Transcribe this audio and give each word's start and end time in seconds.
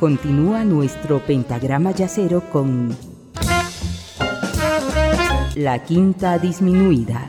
Continúa 0.00 0.64
nuestro 0.64 1.18
pentagrama 1.18 1.90
yacero 1.90 2.40
con 2.50 2.88
la 5.56 5.84
quinta 5.84 6.38
disminuida. 6.38 7.28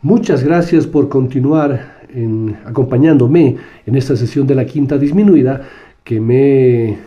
Muchas 0.00 0.44
gracias 0.44 0.86
por 0.86 1.08
continuar 1.08 2.06
acompañándome 2.64 3.56
en 3.84 3.96
esta 3.96 4.14
sesión 4.14 4.46
de 4.46 4.54
la 4.54 4.64
quinta 4.64 4.96
disminuida 4.96 5.62
que 6.04 6.20
me 6.20 6.90
he 6.90 6.98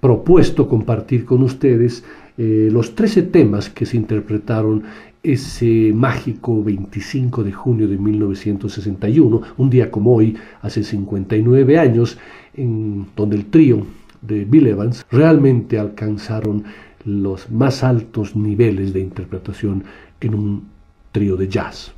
propuesto 0.00 0.66
compartir 0.66 1.26
con 1.26 1.42
ustedes 1.42 2.04
eh, 2.36 2.68
los 2.72 2.94
13 2.94 3.22
temas 3.24 3.70
que 3.70 3.86
se 3.86 3.96
interpretaron 3.96 4.82
ese 5.22 5.92
mágico 5.94 6.62
25 6.62 7.44
de 7.44 7.52
junio 7.52 7.88
de 7.88 7.96
1961, 7.96 9.40
un 9.56 9.70
día 9.70 9.90
como 9.90 10.14
hoy, 10.14 10.36
hace 10.60 10.84
59 10.84 11.78
años, 11.78 12.18
en 12.54 13.06
donde 13.16 13.36
el 13.36 13.46
trío 13.46 13.86
de 14.20 14.44
Bill 14.44 14.66
Evans 14.66 15.06
realmente 15.10 15.78
alcanzaron 15.78 16.64
los 17.04 17.50
más 17.50 17.82
altos 17.82 18.36
niveles 18.36 18.92
de 18.92 19.00
interpretación 19.00 19.84
en 20.20 20.34
un 20.34 20.64
trío 21.12 21.36
de 21.36 21.48
jazz. 21.48 21.94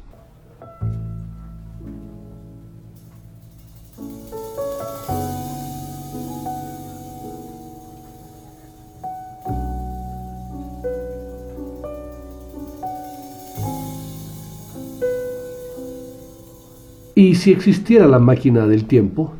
Y 17.18 17.36
si 17.36 17.50
existiera 17.50 18.06
la 18.06 18.18
máquina 18.18 18.66
del 18.66 18.84
tiempo 18.84 19.32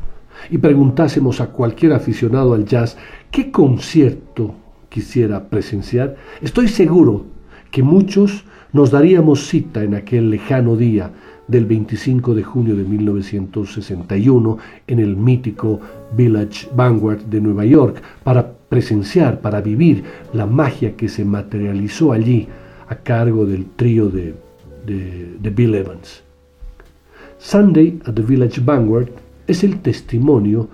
y 0.48 0.56
preguntásemos 0.56 1.42
a 1.42 1.48
cualquier 1.48 1.92
aficionado 1.92 2.54
al 2.54 2.64
jazz 2.64 2.96
qué 3.30 3.50
concierto 3.50 4.54
quisiera 4.88 5.50
presenciar, 5.50 6.16
estoy 6.40 6.68
seguro 6.68 7.26
que 7.70 7.82
muchos 7.82 8.46
nos 8.72 8.90
daríamos 8.90 9.46
cita 9.46 9.84
en 9.84 9.94
aquel 9.94 10.30
lejano 10.30 10.74
día 10.74 11.10
del 11.48 11.66
25 11.66 12.34
de 12.34 12.44
junio 12.44 12.76
de 12.76 12.84
1961 12.84 14.56
en 14.86 14.98
el 14.98 15.14
mítico 15.14 15.78
Village 16.16 16.70
Vanguard 16.74 17.26
de 17.26 17.42
Nueva 17.42 17.66
York 17.66 18.02
para 18.24 18.54
presenciar, 18.70 19.42
para 19.42 19.60
vivir 19.60 20.02
la 20.32 20.46
magia 20.46 20.96
que 20.96 21.10
se 21.10 21.26
materializó 21.26 22.12
allí 22.12 22.48
a 22.88 22.94
cargo 22.94 23.44
del 23.44 23.66
trío 23.66 24.08
de, 24.08 24.34
de 24.86 25.50
Bill 25.50 25.74
Evans. 25.74 26.25
Sunday 27.38 28.00
at 28.06 28.14
the 28.14 28.22
Village 28.22 28.60
Vanguard 28.60 29.10
es 29.46 29.62
el 29.62 29.80
testimonio 29.80 30.68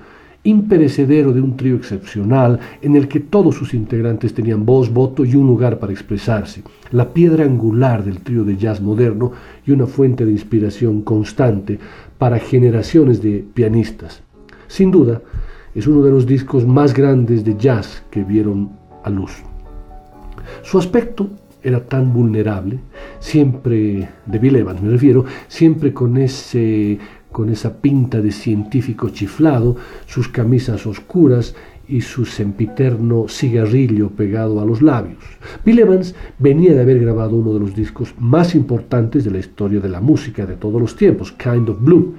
imperecedero 0.45 1.33
de 1.33 1.41
un 1.41 1.57
trío 1.57 1.77
excepcional 1.77 2.59
en 2.81 2.97
el 2.97 3.07
que 3.09 3.21
todos 3.21 3.55
sus 3.55 3.75
integrantes 3.75 4.35
tenían 4.35 4.67
voz, 4.67 4.93
voto 4.93 5.25
y 5.25 5.37
un 5.37 5.47
lugar 5.47 5.79
para 5.79 5.93
expresarse, 5.93 6.63
la 6.91 7.13
piedra 7.13 7.45
angular 7.45 8.05
del 8.05 8.21
trío 8.21 8.45
de 8.45 8.57
jazz 8.57 8.81
moderno 8.81 9.33
y 9.67 9.71
una 9.71 9.87
fuente 9.87 10.25
de 10.25 10.33
inspiración 10.33 11.03
constante 11.03 11.79
para 12.19 12.39
generaciones 12.39 13.23
de 13.23 13.45
pianistas. 13.55 14.23
Sin 14.67 14.91
duda, 14.91 15.21
es 15.75 15.87
uno 15.87 16.03
de 16.03 16.11
los 16.11 16.27
discos 16.27 16.67
más 16.67 16.93
grandes 16.93 17.45
de 17.45 17.57
jazz 17.57 18.03
que 18.11 18.25
vieron 18.25 18.71
a 19.05 19.11
luz. 19.11 19.43
Su 20.62 20.78
aspecto 20.78 21.31
era 21.62 21.81
tan 21.84 22.12
vulnerable, 22.12 22.78
siempre, 23.19 24.09
de 24.27 24.39
Bill 24.39 24.56
Evans 24.56 24.83
me 24.83 24.91
refiero, 24.91 25.25
siempre 25.49 25.93
con 25.93 26.17
ese 26.17 26.99
con 27.31 27.49
esa 27.49 27.81
pinta 27.81 28.21
de 28.21 28.31
científico 28.31 29.09
chiflado, 29.09 29.77
sus 30.06 30.28
camisas 30.28 30.87
oscuras 30.87 31.55
y 31.89 32.03
su 32.03 32.25
sempiterno 32.27 33.27
cigarrillo 33.28 34.11
pegado 34.11 34.61
a 34.61 34.67
los 34.67 34.83
labios. 34.83 35.25
Bill 35.65 35.81
Evans 35.81 36.15
venía 36.39 36.75
de 36.75 36.83
haber 36.83 37.01
grabado 37.01 37.37
uno 37.37 37.55
de 37.55 37.61
los 37.61 37.75
discos 37.75 38.15
más 38.19 38.55
importantes 38.55 39.25
de 39.25 39.31
la 39.31 39.39
historia 39.39 39.81
de 39.81 39.89
la 39.89 40.01
música 40.01 40.47
de 40.47 40.56
todos 40.56 40.81
los 40.81 40.95
tiempos, 40.95 41.33
Kind 41.33 41.71
of 41.71 41.83
Blue, 41.83 42.15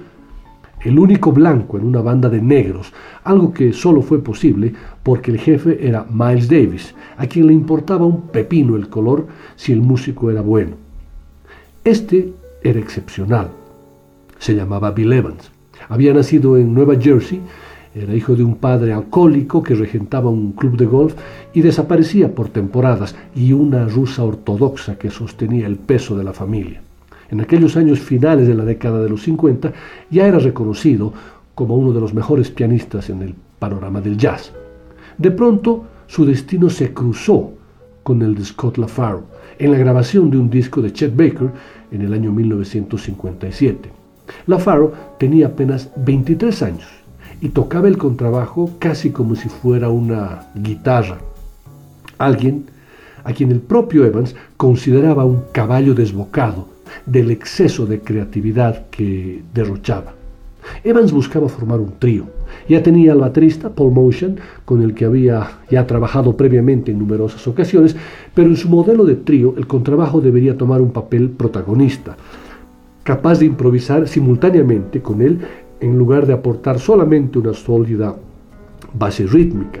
el 0.84 0.98
único 0.98 1.32
blanco 1.32 1.78
en 1.78 1.84
una 1.84 2.00
banda 2.00 2.28
de 2.28 2.40
negros, 2.40 2.92
algo 3.24 3.52
que 3.52 3.72
solo 3.72 4.02
fue 4.02 4.22
posible 4.22 4.72
porque 5.02 5.30
el 5.30 5.38
jefe 5.38 5.86
era 5.86 6.06
Miles 6.10 6.48
Davis, 6.48 6.94
a 7.16 7.26
quien 7.26 7.46
le 7.46 7.52
importaba 7.52 8.06
un 8.06 8.28
pepino 8.28 8.76
el 8.76 8.88
color 8.88 9.26
si 9.56 9.72
el 9.72 9.80
músico 9.80 10.30
era 10.30 10.40
bueno. 10.40 10.76
Este 11.84 12.32
era 12.62 12.78
excepcional 12.78 13.48
se 14.44 14.54
llamaba 14.54 14.90
Bill 14.90 15.12
Evans. 15.12 15.50
Había 15.88 16.12
nacido 16.12 16.58
en 16.58 16.74
Nueva 16.74 16.96
Jersey, 17.00 17.40
era 17.94 18.14
hijo 18.14 18.36
de 18.36 18.44
un 18.44 18.56
padre 18.56 18.92
alcohólico 18.92 19.62
que 19.62 19.74
regentaba 19.74 20.28
un 20.28 20.52
club 20.52 20.76
de 20.76 20.84
golf 20.84 21.14
y 21.54 21.62
desaparecía 21.62 22.34
por 22.34 22.50
temporadas 22.50 23.14
y 23.34 23.54
una 23.54 23.86
rusa 23.86 24.22
ortodoxa 24.22 24.98
que 24.98 25.10
sostenía 25.10 25.66
el 25.66 25.76
peso 25.76 26.14
de 26.16 26.24
la 26.24 26.34
familia. 26.34 26.82
En 27.30 27.40
aquellos 27.40 27.76
años 27.76 28.00
finales 28.00 28.46
de 28.46 28.54
la 28.54 28.64
década 28.64 29.02
de 29.02 29.08
los 29.08 29.22
50 29.22 29.72
ya 30.10 30.26
era 30.26 30.38
reconocido 30.38 31.12
como 31.54 31.76
uno 31.76 31.92
de 31.92 32.00
los 32.00 32.14
mejores 32.14 32.50
pianistas 32.50 33.10
en 33.10 33.22
el 33.22 33.34
panorama 33.58 34.00
del 34.00 34.16
jazz. 34.16 34.52
De 35.18 35.30
pronto 35.30 35.84
su 36.06 36.24
destino 36.24 36.68
se 36.68 36.92
cruzó 36.92 37.52
con 38.02 38.22
el 38.22 38.34
de 38.34 38.44
Scott 38.44 38.76
LaFaro 38.76 39.24
en 39.58 39.72
la 39.72 39.78
grabación 39.78 40.30
de 40.30 40.38
un 40.38 40.50
disco 40.50 40.82
de 40.82 40.92
Chet 40.92 41.16
Baker 41.16 41.50
en 41.90 42.02
el 42.02 42.12
año 42.12 42.32
1957. 42.32 43.90
LaFaro 44.46 44.92
tenía 45.18 45.46
apenas 45.46 45.90
23 45.96 46.62
años 46.62 46.88
y 47.40 47.48
tocaba 47.50 47.88
el 47.88 47.98
contrabajo 47.98 48.70
casi 48.78 49.10
como 49.10 49.34
si 49.34 49.48
fuera 49.48 49.88
una 49.88 50.50
guitarra. 50.54 51.18
Alguien 52.18 52.66
a 53.22 53.32
quien 53.32 53.50
el 53.50 53.60
propio 53.60 54.04
Evans 54.04 54.34
consideraba 54.56 55.24
un 55.24 55.44
caballo 55.52 55.94
desbocado 55.94 56.73
del 57.06 57.30
exceso 57.30 57.86
de 57.86 58.00
creatividad 58.00 58.86
que 58.90 59.42
derrochaba. 59.52 60.14
Evans 60.82 61.12
buscaba 61.12 61.48
formar 61.48 61.80
un 61.80 61.92
trío. 61.98 62.24
Ya 62.68 62.82
tenía 62.82 63.12
al 63.12 63.20
baterista 63.20 63.70
Paul 63.70 63.92
Motion, 63.92 64.36
con 64.64 64.80
el 64.82 64.94
que 64.94 65.04
había 65.04 65.58
ya 65.70 65.86
trabajado 65.86 66.36
previamente 66.36 66.90
en 66.90 66.98
numerosas 66.98 67.46
ocasiones, 67.46 67.94
pero 68.34 68.48
en 68.48 68.56
su 68.56 68.68
modelo 68.68 69.04
de 69.04 69.16
trío 69.16 69.54
el 69.58 69.66
contrabajo 69.66 70.20
debería 70.20 70.56
tomar 70.56 70.80
un 70.80 70.92
papel 70.92 71.30
protagonista 71.30 72.16
capaz 73.04 73.38
de 73.38 73.44
improvisar 73.44 74.08
simultáneamente 74.08 75.00
con 75.00 75.20
él 75.20 75.38
en 75.80 75.96
lugar 75.96 76.26
de 76.26 76.32
aportar 76.32 76.80
solamente 76.80 77.38
una 77.38 77.52
sólida 77.52 78.16
base 78.94 79.26
rítmica. 79.26 79.80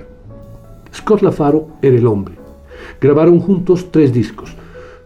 Scott 0.94 1.22
LaFaro 1.22 1.68
era 1.82 1.96
el 1.96 2.06
hombre. 2.06 2.34
Grabaron 3.00 3.40
juntos 3.40 3.88
tres 3.90 4.12
discos, 4.12 4.54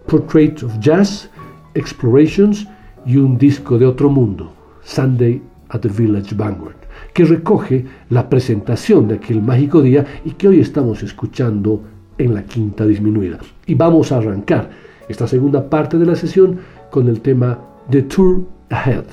Portrait 0.07 0.63
of 0.63 0.79
Jazz, 0.81 1.31
Explorations 1.79 2.67
y 3.07 3.17
un 3.17 3.39
disco 3.39 3.79
de 3.79 3.87
otro 3.87 4.11
mundo, 4.11 4.53
Sunday 4.83 5.41
at 5.69 5.81
the 5.81 5.89
Village 5.89 6.35
Vanguard, 6.35 6.77
que 7.15 7.25
recoge 7.25 7.85
la 8.11 8.29
presentación 8.29 9.07
de 9.07 9.15
aquel 9.15 9.41
mágico 9.41 9.81
día 9.81 10.05
y 10.25 10.33
que 10.33 10.49
hoy 10.49 10.61
estamos 10.61 11.03
escuchando 11.03 11.83
en 12.19 12.35
la 12.35 12.43
quinta 12.43 12.85
disminuida. 12.85 13.39
Y 13.67 13.75
vamos 13.75 14.11
a 14.11 14.17
arrancar 14.17 14.71
esta 15.09 15.29
segunda 15.29 15.71
parte 15.71 15.99
de 15.99 16.07
la 16.07 16.17
sesión 16.17 16.59
con 16.91 17.09
el 17.09 17.21
tema 17.21 17.59
The 17.91 18.03
Tour 18.03 18.43
Ahead. 18.71 19.05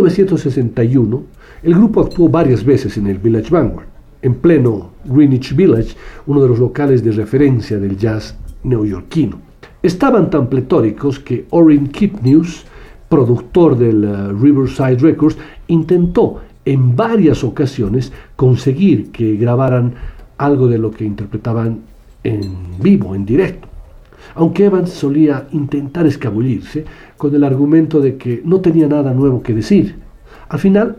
1961, 0.00 1.22
el 1.62 1.74
grupo 1.74 2.00
actuó 2.00 2.28
varias 2.28 2.64
veces 2.64 2.96
en 2.96 3.06
el 3.06 3.18
Village 3.18 3.50
Vanguard, 3.50 3.86
en 4.22 4.34
pleno 4.34 4.90
Greenwich 5.04 5.54
Village, 5.54 5.96
uno 6.26 6.42
de 6.42 6.48
los 6.48 6.58
locales 6.58 7.02
de 7.04 7.12
referencia 7.12 7.78
del 7.78 7.96
jazz 7.96 8.36
neoyorquino. 8.62 9.40
Estaban 9.82 10.30
tan 10.30 10.48
pletóricos 10.48 11.18
que 11.18 11.46
Orrin 11.50 11.88
Kipnews, 11.88 12.64
productor 13.08 13.78
del 13.78 14.04
uh, 14.04 14.32
Riverside 14.32 14.96
Records, 14.96 15.36
intentó 15.68 16.40
en 16.64 16.96
varias 16.96 17.44
ocasiones 17.44 18.12
conseguir 18.36 19.10
que 19.10 19.36
grabaran 19.36 19.94
algo 20.36 20.68
de 20.68 20.78
lo 20.78 20.90
que 20.90 21.04
interpretaban 21.04 21.80
en 22.24 22.54
vivo, 22.80 23.14
en 23.14 23.24
directo. 23.24 23.68
Aunque 24.34 24.66
Evans 24.66 24.90
solía 24.90 25.48
intentar 25.52 26.06
escabullirse 26.06 26.84
con 27.18 27.34
el 27.34 27.44
argumento 27.44 28.00
de 28.00 28.16
que 28.16 28.40
no 28.44 28.60
tenía 28.60 28.86
nada 28.88 29.12
nuevo 29.12 29.42
que 29.42 29.52
decir. 29.52 29.96
Al 30.48 30.58
final 30.58 30.96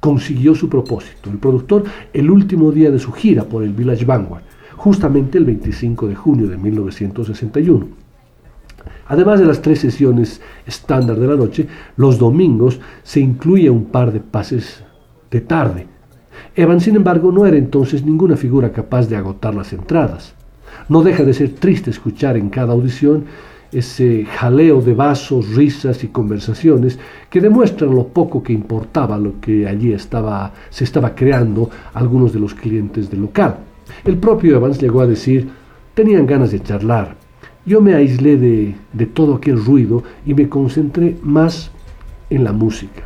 consiguió 0.00 0.54
su 0.54 0.68
propósito. 0.68 1.30
El 1.30 1.38
productor, 1.38 1.84
el 2.12 2.30
último 2.30 2.70
día 2.72 2.90
de 2.90 2.98
su 2.98 3.12
gira 3.12 3.44
por 3.44 3.62
el 3.62 3.72
Village 3.72 4.04
Vanguard, 4.04 4.42
justamente 4.76 5.38
el 5.38 5.44
25 5.44 6.08
de 6.08 6.14
junio 6.14 6.48
de 6.48 6.58
1961. 6.58 7.86
Además 9.08 9.38
de 9.38 9.46
las 9.46 9.62
tres 9.62 9.78
sesiones 9.80 10.40
estándar 10.66 11.16
de 11.18 11.28
la 11.28 11.36
noche, 11.36 11.68
los 11.96 12.18
domingos 12.18 12.80
se 13.04 13.20
incluye 13.20 13.70
un 13.70 13.84
par 13.86 14.12
de 14.12 14.20
pases 14.20 14.82
de 15.30 15.40
tarde. 15.40 15.86
Evan, 16.54 16.80
sin 16.80 16.96
embargo, 16.96 17.30
no 17.30 17.46
era 17.46 17.56
entonces 17.56 18.04
ninguna 18.04 18.36
figura 18.36 18.72
capaz 18.72 19.08
de 19.08 19.16
agotar 19.16 19.54
las 19.54 19.72
entradas. 19.72 20.34
No 20.88 21.02
deja 21.02 21.22
de 21.22 21.34
ser 21.34 21.50
triste 21.54 21.90
escuchar 21.90 22.36
en 22.36 22.50
cada 22.50 22.72
audición 22.72 23.24
ese 23.72 24.24
jaleo 24.24 24.80
de 24.80 24.94
vasos, 24.94 25.54
risas 25.54 26.02
y 26.04 26.08
conversaciones 26.08 26.98
que 27.30 27.40
demuestran 27.40 27.94
lo 27.94 28.08
poco 28.08 28.42
que 28.42 28.52
importaba 28.52 29.18
lo 29.18 29.40
que 29.40 29.66
allí 29.66 29.92
estaba, 29.92 30.52
se 30.70 30.84
estaba 30.84 31.14
creando 31.14 31.70
algunos 31.94 32.32
de 32.32 32.40
los 32.40 32.54
clientes 32.54 33.10
del 33.10 33.22
local. 33.22 33.56
El 34.04 34.18
propio 34.18 34.56
Evans 34.56 34.80
llegó 34.80 35.00
a 35.00 35.06
decir, 35.06 35.48
tenían 35.94 36.26
ganas 36.26 36.52
de 36.52 36.62
charlar. 36.62 37.16
Yo 37.64 37.80
me 37.80 37.94
aislé 37.94 38.36
de, 38.36 38.74
de 38.92 39.06
todo 39.06 39.34
aquel 39.34 39.62
ruido 39.64 40.02
y 40.24 40.34
me 40.34 40.48
concentré 40.48 41.16
más 41.22 41.70
en 42.30 42.44
la 42.44 42.52
música. 42.52 43.02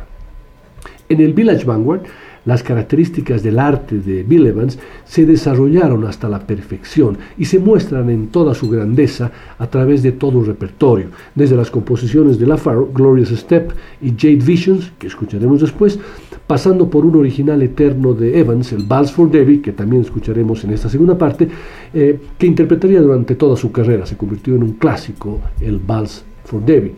En 1.09 1.19
el 1.19 1.33
Village 1.33 1.65
Vanguard 1.65 2.03
las 2.45 2.63
características 2.63 3.43
del 3.43 3.59
arte 3.59 3.99
de 3.99 4.23
Bill 4.23 4.47
Evans 4.47 4.79
se 5.05 5.25
desarrollaron 5.25 6.05
hasta 6.05 6.27
la 6.27 6.39
perfección 6.39 7.17
y 7.37 7.45
se 7.45 7.59
muestran 7.59 8.09
en 8.09 8.27
toda 8.29 8.55
su 8.55 8.69
grandeza 8.69 9.31
a 9.59 9.67
través 9.67 10.01
de 10.01 10.11
todo 10.11 10.39
el 10.39 10.47
repertorio, 10.47 11.07
desde 11.35 11.55
las 11.55 11.69
composiciones 11.69 12.39
de 12.39 12.47
LaFaro, 12.47 12.89
Glorious 12.93 13.29
Step 13.29 13.71
y 14.01 14.11
Jade 14.11 14.43
Visions, 14.43 14.91
que 14.97 15.07
escucharemos 15.07 15.61
después, 15.61 15.99
pasando 16.47 16.89
por 16.89 17.05
un 17.05 17.15
original 17.15 17.61
eterno 17.61 18.13
de 18.13 18.39
Evans, 18.39 18.73
el 18.73 18.83
Vals 18.83 19.11
for 19.11 19.29
Debbie, 19.29 19.61
que 19.61 19.71
también 19.71 20.01
escucharemos 20.01 20.63
en 20.63 20.73
esta 20.73 20.89
segunda 20.89 21.17
parte, 21.17 21.47
eh, 21.93 22.19
que 22.37 22.47
interpretaría 22.47 23.01
durante 23.01 23.35
toda 23.35 23.55
su 23.55 23.71
carrera, 23.71 24.05
se 24.05 24.17
convirtió 24.17 24.55
en 24.55 24.63
un 24.63 24.73
clásico, 24.73 25.39
el 25.59 25.79
Vals 25.79 26.23
for 26.45 26.63
Debbie. 26.65 26.93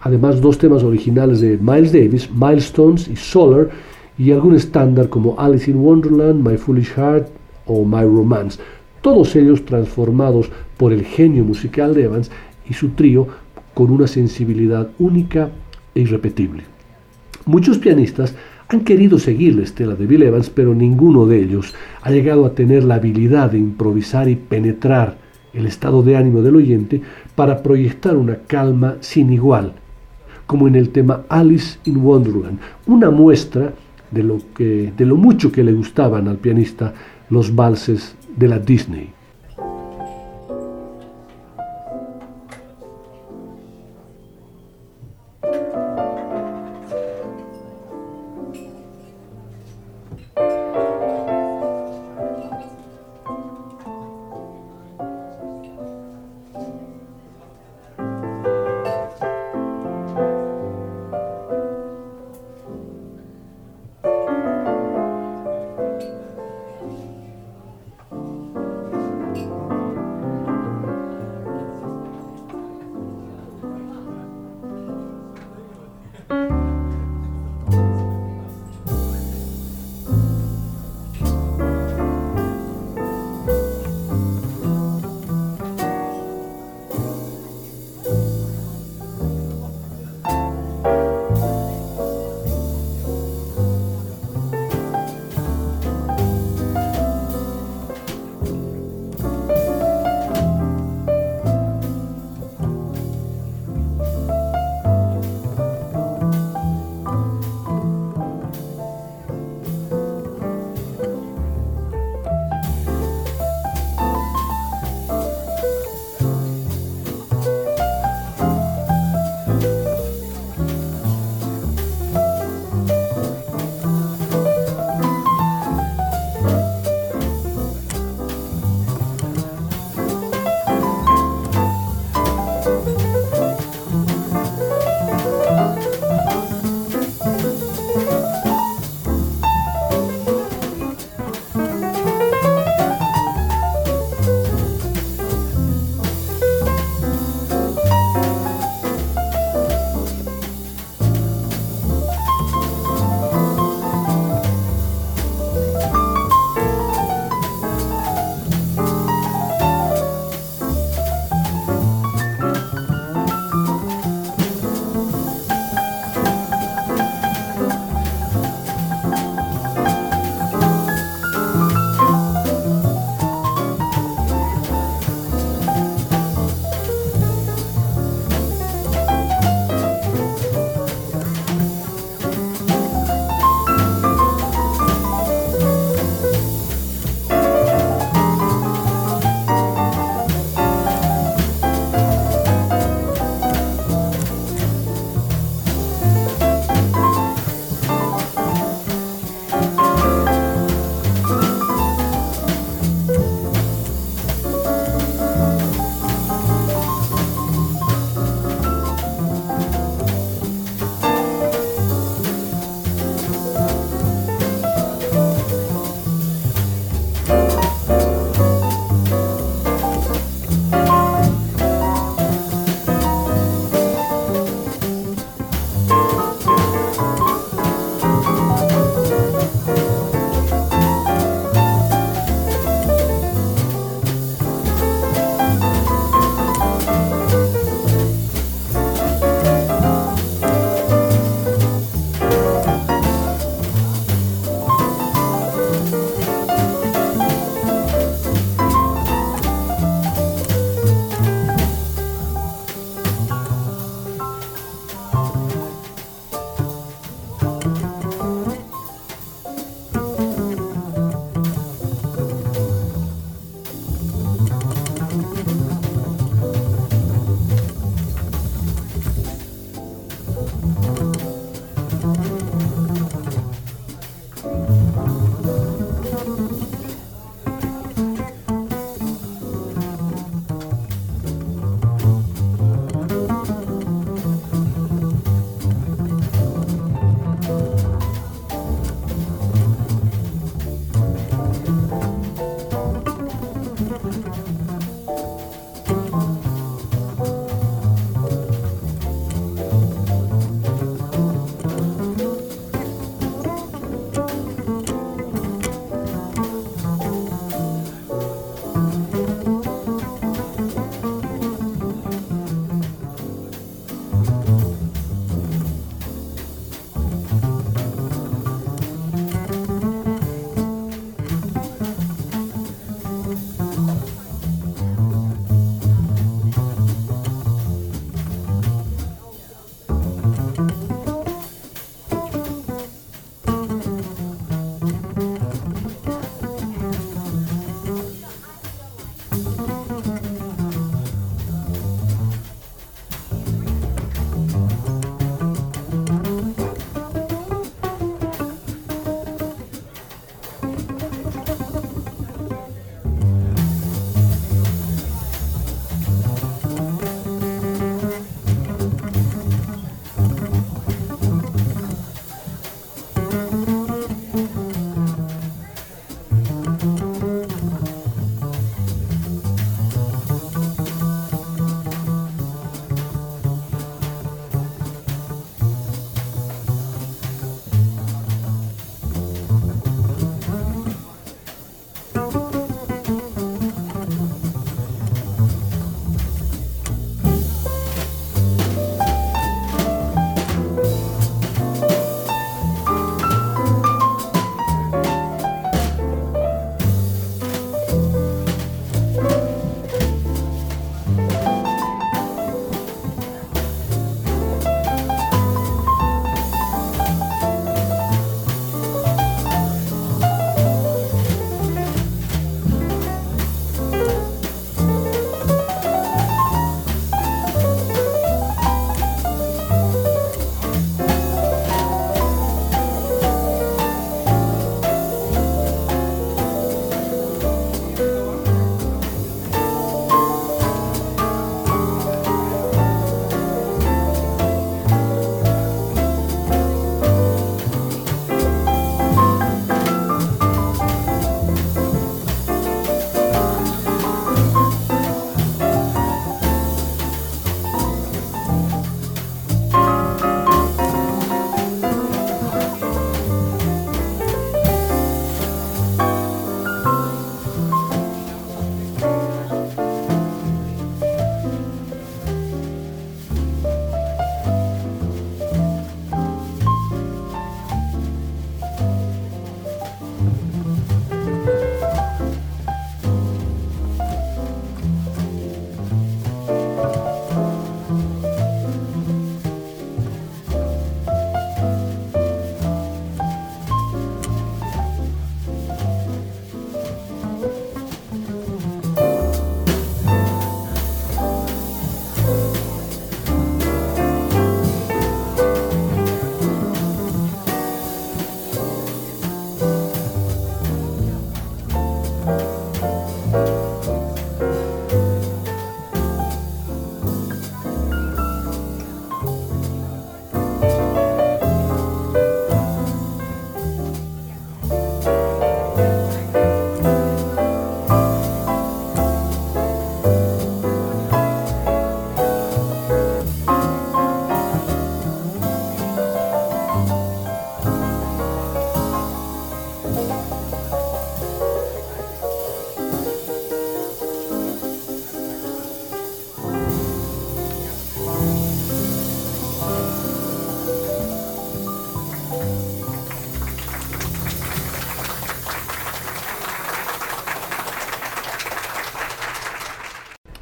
Además, 0.00 0.38
dos 0.40 0.58
temas 0.58 0.82
originales 0.82 1.40
de 1.40 1.56
Miles 1.56 1.92
Davis, 1.92 2.28
Milestones 2.30 3.08
y 3.08 3.16
Solar, 3.16 3.70
y 4.16 4.30
algún 4.30 4.54
estándar 4.54 5.08
como 5.08 5.38
Alice 5.38 5.70
in 5.70 5.78
Wonderland, 5.78 6.46
My 6.46 6.56
Foolish 6.56 6.92
Heart 6.94 7.28
o 7.66 7.84
My 7.84 8.02
Romance, 8.02 8.60
todos 9.00 9.34
ellos 9.36 9.64
transformados 9.64 10.50
por 10.76 10.92
el 10.92 11.04
genio 11.04 11.44
musical 11.44 11.94
de 11.94 12.04
Evans 12.04 12.30
y 12.68 12.74
su 12.74 12.90
trío 12.90 13.26
con 13.74 13.90
una 13.90 14.06
sensibilidad 14.06 14.88
única 14.98 15.50
e 15.94 16.00
irrepetible. 16.00 16.62
Muchos 17.46 17.78
pianistas 17.78 18.34
han 18.68 18.80
querido 18.80 19.18
seguir 19.18 19.56
la 19.56 19.64
estela 19.64 19.94
de 19.94 20.06
Bill 20.06 20.22
Evans, 20.22 20.48
pero 20.48 20.74
ninguno 20.74 21.26
de 21.26 21.42
ellos 21.42 21.74
ha 22.00 22.10
llegado 22.10 22.46
a 22.46 22.54
tener 22.54 22.84
la 22.84 22.94
habilidad 22.94 23.50
de 23.50 23.58
improvisar 23.58 24.28
y 24.28 24.36
penetrar 24.36 25.18
el 25.52 25.66
estado 25.66 26.02
de 26.02 26.16
ánimo 26.16 26.40
del 26.42 26.56
oyente 26.56 27.02
para 27.34 27.62
proyectar 27.62 28.16
una 28.16 28.36
calma 28.46 28.96
sin 29.00 29.32
igual, 29.32 29.74
como 30.46 30.66
en 30.66 30.74
el 30.76 30.90
tema 30.90 31.22
Alice 31.28 31.78
in 31.84 31.98
Wonderland, 31.98 32.58
una 32.86 33.10
muestra 33.10 33.74
de 34.14 34.22
lo, 34.22 34.38
que, 34.54 34.92
de 34.96 35.06
lo 35.06 35.16
mucho 35.16 35.50
que 35.50 35.64
le 35.64 35.72
gustaban 35.72 36.28
al 36.28 36.38
pianista 36.38 36.94
los 37.30 37.54
valses 37.54 38.16
de 38.36 38.48
la 38.48 38.58
Disney. 38.58 39.13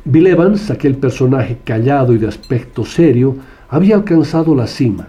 Bill 0.04 0.26
Evans, 0.26 0.68
aquel 0.68 0.96
personaje 0.96 1.58
callado 1.62 2.12
y 2.12 2.18
de 2.18 2.26
aspecto 2.26 2.84
serio, 2.84 3.36
había 3.68 3.94
alcanzado 3.94 4.52
la 4.52 4.66
cima. 4.66 5.06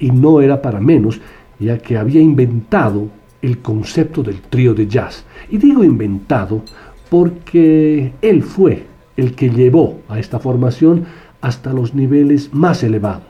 Y 0.00 0.10
no 0.10 0.40
era 0.40 0.60
para 0.60 0.80
menos, 0.80 1.20
ya 1.60 1.78
que 1.78 1.96
había 1.96 2.20
inventado 2.20 3.08
el 3.40 3.58
concepto 3.58 4.24
del 4.24 4.40
trío 4.40 4.74
de 4.74 4.88
jazz. 4.88 5.24
Y 5.48 5.58
digo 5.58 5.84
inventado 5.84 6.62
porque 7.08 8.12
él 8.20 8.42
fue 8.42 8.84
el 9.16 9.34
que 9.36 9.50
llevó 9.50 10.00
a 10.08 10.18
esta 10.18 10.40
formación 10.40 11.04
hasta 11.40 11.72
los 11.72 11.94
niveles 11.94 12.52
más 12.52 12.82
elevados. 12.82 13.28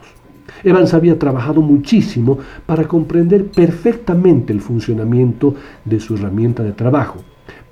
Evans 0.63 0.95
había 0.95 1.19
trabajado 1.19 1.61
muchísimo 1.61 2.39
para 2.65 2.87
comprender 2.87 3.51
perfectamente 3.51 4.51
el 4.51 4.61
funcionamiento 4.61 5.53
de 5.85 5.99
su 5.99 6.15
herramienta 6.15 6.63
de 6.63 6.73
trabajo, 6.73 7.19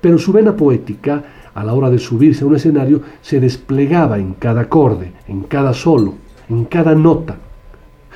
pero 0.00 0.18
su 0.18 0.32
vena 0.32 0.56
poética, 0.56 1.24
a 1.54 1.64
la 1.64 1.74
hora 1.74 1.90
de 1.90 1.98
subirse 1.98 2.44
a 2.44 2.46
un 2.46 2.56
escenario, 2.56 3.02
se 3.20 3.40
desplegaba 3.40 4.18
en 4.18 4.34
cada 4.34 4.62
acorde, 4.62 5.12
en 5.28 5.42
cada 5.42 5.74
solo, 5.74 6.14
en 6.48 6.64
cada 6.64 6.94
nota. 6.94 7.36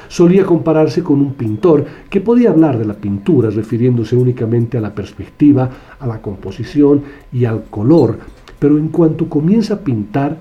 Solía 0.09 0.45
compararse 0.45 1.03
con 1.03 1.21
un 1.21 1.35
pintor 1.35 1.85
que 2.11 2.21
podía 2.21 2.51
hablar 2.51 2.79
de 2.79 2.85
la 2.85 2.95
pintura 2.95 3.51
refiriéndose 3.51 4.17
únicamente 4.17 4.79
a 4.79 4.81
la 4.81 4.95
perspectiva, 4.95 5.71
a 5.99 6.07
la 6.07 6.21
composición 6.21 7.03
y 7.33 7.45
al 7.45 7.65
color, 7.65 8.19
pero 8.59 8.79
en 8.79 8.89
cuanto 8.89 9.29
comienza 9.29 9.75
a 9.75 9.81
pintar, 9.81 10.39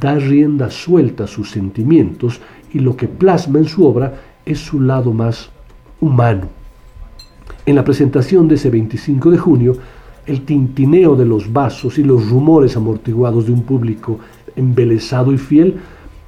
da 0.00 0.14
rienda 0.14 0.70
suelta 0.70 1.24
a 1.24 1.26
sus 1.26 1.50
sentimientos 1.50 2.40
y 2.72 2.78
lo 2.78 2.96
que 2.96 3.08
plasma 3.08 3.58
en 3.58 3.66
su 3.66 3.86
obra 3.86 4.14
es 4.46 4.58
su 4.60 4.80
lado 4.80 5.12
más 5.12 5.50
humano. 6.00 6.48
En 7.66 7.76
la 7.76 7.84
presentación 7.84 8.48
de 8.48 8.54
ese 8.54 8.70
25 8.70 9.30
de 9.30 9.38
junio, 9.38 9.76
el 10.26 10.42
tintineo 10.42 11.16
de 11.16 11.24
los 11.24 11.52
vasos 11.52 11.98
y 11.98 12.04
los 12.04 12.28
rumores 12.28 12.76
amortiguados 12.76 13.46
de 13.46 13.52
un 13.52 13.62
público 13.62 14.18
embelesado 14.56 15.32
y 15.32 15.38
fiel 15.38 15.76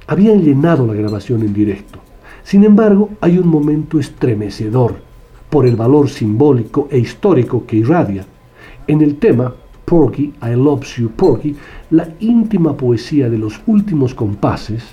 habían 0.07 0.41
llenado 0.41 0.85
la 0.85 0.93
grabación 0.93 1.41
en 1.43 1.53
directo. 1.53 1.99
Sin 2.43 2.63
embargo, 2.63 3.09
hay 3.21 3.37
un 3.37 3.47
momento 3.47 3.99
estremecedor 3.99 4.95
por 5.49 5.65
el 5.65 5.75
valor 5.75 6.09
simbólico 6.09 6.87
e 6.91 6.97
histórico 6.97 7.65
que 7.65 7.77
irradia. 7.77 8.25
En 8.87 9.01
el 9.01 9.15
tema 9.17 9.53
Porky, 9.85 10.33
I 10.41 10.55
Love 10.55 10.83
You 10.97 11.09
Porky, 11.09 11.55
la 11.91 12.09
íntima 12.19 12.75
poesía 12.75 13.29
de 13.29 13.37
los 13.37 13.61
últimos 13.67 14.13
compases 14.13 14.83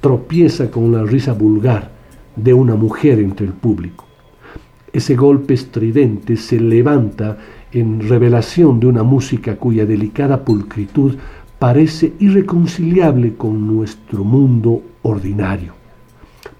tropieza 0.00 0.70
con 0.70 0.92
la 0.92 1.02
risa 1.02 1.32
vulgar 1.32 1.90
de 2.36 2.52
una 2.52 2.74
mujer 2.74 3.18
entre 3.20 3.46
el 3.46 3.54
público. 3.54 4.04
Ese 4.92 5.16
golpe 5.16 5.54
estridente 5.54 6.36
se 6.36 6.60
levanta 6.60 7.38
en 7.74 8.08
revelación 8.08 8.78
de 8.78 8.86
una 8.86 9.02
música 9.02 9.56
cuya 9.56 9.84
delicada 9.84 10.44
pulcritud 10.44 11.16
parece 11.58 12.12
irreconciliable 12.20 13.34
con 13.34 13.66
nuestro 13.66 14.22
mundo 14.22 14.80
ordinario. 15.02 15.74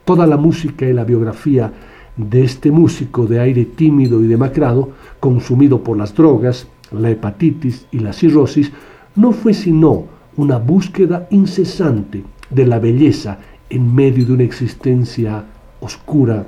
Toda 0.05 0.27
la 0.27 0.37
música 0.37 0.87
y 0.87 0.93
la 0.93 1.05
biografía 1.05 1.73
de 2.17 2.43
este 2.43 2.71
músico 2.71 3.27
de 3.27 3.41
aire 3.41 3.65
tímido 3.65 4.23
y 4.23 4.27
demacrado, 4.27 4.91
consumido 5.21 5.83
por 5.83 5.97
las 5.97 6.15
drogas, 6.15 6.67
la 6.91 7.11
hepatitis 7.11 7.87
y 7.93 8.01
la 8.01 8.13
cirrosis, 8.13 8.73
no 9.15 9.33
fue 9.33 9.55
sino 9.55 10.05
una 10.37 10.59
búsqueda 10.59 11.29
incesante 11.31 12.25
de 12.51 12.67
la 12.67 12.81
belleza 12.81 13.39
en 13.71 13.95
medio 13.95 14.27
de 14.27 14.33
una 14.33 14.43
existencia 14.43 15.45
oscura 15.81 16.47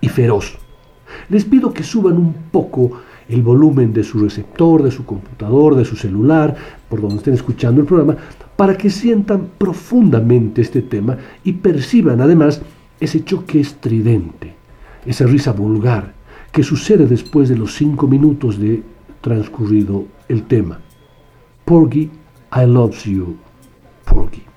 y 0.00 0.08
feroz. 0.08 0.58
Les 1.30 1.44
pido 1.44 1.72
que 1.72 1.82
suban 1.82 2.16
un 2.16 2.34
poco 2.50 2.92
el 3.28 3.42
volumen 3.42 3.92
de 3.92 4.04
su 4.04 4.18
receptor, 4.20 4.82
de 4.82 4.90
su 4.90 5.04
computador, 5.04 5.74
de 5.74 5.84
su 5.84 5.96
celular, 5.96 6.56
por 6.88 7.00
donde 7.00 7.16
estén 7.16 7.34
escuchando 7.34 7.80
el 7.80 7.86
programa, 7.86 8.16
para 8.56 8.76
que 8.76 8.90
sientan 8.90 9.48
profundamente 9.58 10.62
este 10.62 10.82
tema 10.82 11.16
y 11.44 11.52
perciban 11.52 12.20
además 12.20 12.62
ese 12.98 13.24
choque 13.24 13.60
estridente, 13.60 14.54
esa 15.06 15.26
risa 15.26 15.52
vulgar 15.52 16.14
que 16.50 16.62
sucede 16.62 17.06
después 17.06 17.48
de 17.48 17.56
los 17.56 17.74
cinco 17.74 18.08
minutos 18.08 18.58
de 18.58 18.82
transcurrido 19.20 20.06
el 20.28 20.44
tema. 20.44 20.80
Porgy, 21.64 22.10
I 22.56 22.64
love 22.66 23.04
you, 23.04 23.36
Porgy. 24.04 24.47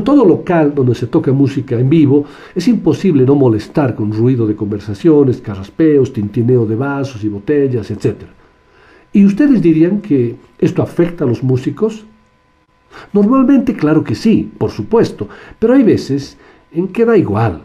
En 0.00 0.04
todo 0.04 0.24
local 0.24 0.72
donde 0.74 0.94
se 0.94 1.06
toca 1.06 1.30
música 1.30 1.78
en 1.78 1.90
vivo, 1.90 2.24
es 2.54 2.66
imposible 2.68 3.24
no 3.24 3.34
molestar 3.34 3.94
con 3.94 4.12
ruido 4.12 4.46
de 4.46 4.56
conversaciones, 4.56 5.42
carraspeos, 5.42 6.12
tintineo 6.12 6.64
de 6.64 6.74
vasos 6.74 7.22
y 7.22 7.28
botellas, 7.28 7.90
etc. 7.90 8.22
¿Y 9.12 9.26
ustedes 9.26 9.60
dirían 9.60 10.00
que 10.00 10.36
esto 10.58 10.82
afecta 10.82 11.24
a 11.24 11.26
los 11.26 11.42
músicos? 11.42 12.06
Normalmente, 13.12 13.74
claro 13.74 14.02
que 14.02 14.14
sí, 14.14 14.50
por 14.56 14.70
supuesto, 14.70 15.28
pero 15.58 15.74
hay 15.74 15.82
veces 15.82 16.38
en 16.72 16.88
que 16.88 17.04
da 17.04 17.16
igual. 17.18 17.60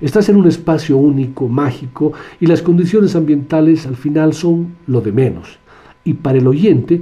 Estás 0.00 0.28
en 0.28 0.36
un 0.36 0.46
espacio 0.46 0.96
único, 0.96 1.48
mágico, 1.48 2.12
y 2.38 2.46
las 2.46 2.62
condiciones 2.62 3.16
ambientales 3.16 3.84
al 3.86 3.96
final 3.96 4.32
son 4.32 4.76
lo 4.86 5.00
de 5.00 5.10
menos. 5.10 5.58
Y 6.04 6.14
para 6.14 6.38
el 6.38 6.46
oyente 6.46 7.00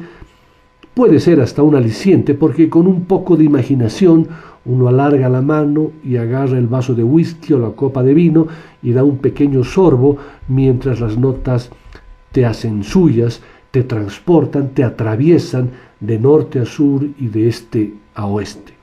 puede 0.99 1.21
ser 1.21 1.41
hasta 1.41 1.63
un 1.63 1.77
aliciente 1.77 2.35
porque 2.35 2.69
con 2.69 2.89
un 2.89 3.05
poco 3.05 3.37
de 3.37 3.45
imaginación 3.45 4.27
uno 4.69 4.87
alarga 4.87 5.29
la 5.29 5.43
mano 5.43 5.91
y 6.05 6.17
agarra 6.17 6.59
el 6.59 6.67
vaso 6.67 6.95
de 6.95 7.03
whisky 7.03 7.55
o 7.55 7.59
la 7.59 7.71
copa 7.71 8.03
de 8.03 8.15
vino 8.15 8.47
y 8.83 8.93
da 8.93 9.03
un 9.03 9.19
pequeño 9.19 9.65
sorbo 9.65 10.19
mientras 10.47 11.01
las 11.01 11.17
notas 11.17 11.71
te 12.33 12.45
hacen 12.45 12.85
suyas, 12.85 13.41
te 13.71 13.83
transportan, 13.83 14.69
te 14.71 14.85
atraviesan 14.85 15.71
de 16.01 16.19
norte 16.19 16.61
a 16.61 16.65
sur 16.65 17.03
y 17.19 17.27
de 17.29 17.49
este 17.49 17.95
a 18.15 18.27
oeste. 18.27 18.78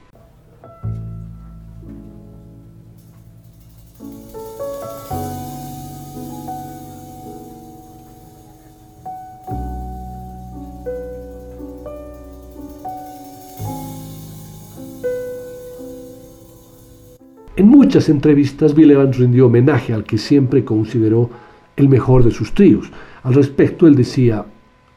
En 17.57 17.69
muchas 17.69 18.09
entrevistas 18.09 18.75
Bill 18.75 18.91
Evans 18.91 19.17
rindió 19.17 19.45
homenaje 19.45 19.93
al 19.93 20.03
que 20.03 20.17
siempre 20.17 20.65
consideró 20.65 21.29
el 21.77 21.87
mejor 21.87 22.25
de 22.25 22.31
sus 22.31 22.53
tríos. 22.53 22.91
Al 23.23 23.33
respecto, 23.33 23.87
él 23.87 23.95
decía, 23.95 24.43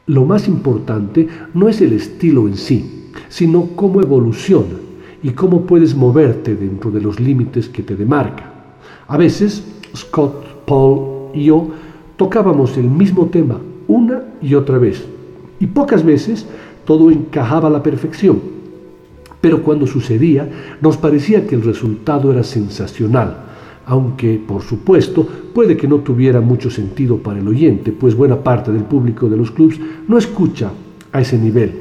lo 0.07 0.25
más 0.25 0.45
importante 0.49 1.25
no 1.53 1.69
es 1.69 1.79
el 1.79 1.93
estilo 1.93 2.49
en 2.49 2.57
sí, 2.57 3.11
sino 3.29 3.67
cómo 3.77 4.01
evoluciona 4.01 4.75
y 5.23 5.29
cómo 5.29 5.61
puedes 5.61 5.95
moverte 5.95 6.53
dentro 6.53 6.91
de 6.91 6.99
los 6.99 7.21
límites 7.21 7.69
que 7.69 7.81
te 7.81 7.95
demarca. 7.95 8.51
A 9.07 9.15
veces, 9.15 9.63
Scott, 9.95 10.65
Paul 10.65 11.29
y 11.33 11.45
yo 11.45 11.69
tocábamos 12.17 12.77
el 12.77 12.89
mismo 12.89 13.27
tema 13.27 13.57
una 13.87 14.23
y 14.41 14.55
otra 14.55 14.77
vez, 14.77 15.07
y 15.61 15.67
pocas 15.67 16.03
veces 16.03 16.45
todo 16.83 17.09
encajaba 17.09 17.69
a 17.69 17.71
la 17.71 17.81
perfección 17.81 18.58
pero 19.41 19.63
cuando 19.63 19.87
sucedía 19.87 20.47
nos 20.81 20.97
parecía 20.97 21.47
que 21.47 21.55
el 21.55 21.63
resultado 21.63 22.31
era 22.31 22.43
sensacional, 22.43 23.45
aunque 23.85 24.39
por 24.45 24.61
supuesto 24.61 25.27
puede 25.53 25.77
que 25.77 25.87
no 25.87 25.99
tuviera 25.99 26.41
mucho 26.41 26.69
sentido 26.69 27.17
para 27.17 27.39
el 27.39 27.47
oyente, 27.47 27.91
pues 27.91 28.15
buena 28.15 28.37
parte 28.37 28.71
del 28.71 28.83
público 28.83 29.29
de 29.29 29.37
los 29.37 29.51
clubs 29.51 29.79
no 30.07 30.17
escucha 30.17 30.71
a 31.11 31.21
ese 31.21 31.37
nivel. 31.37 31.73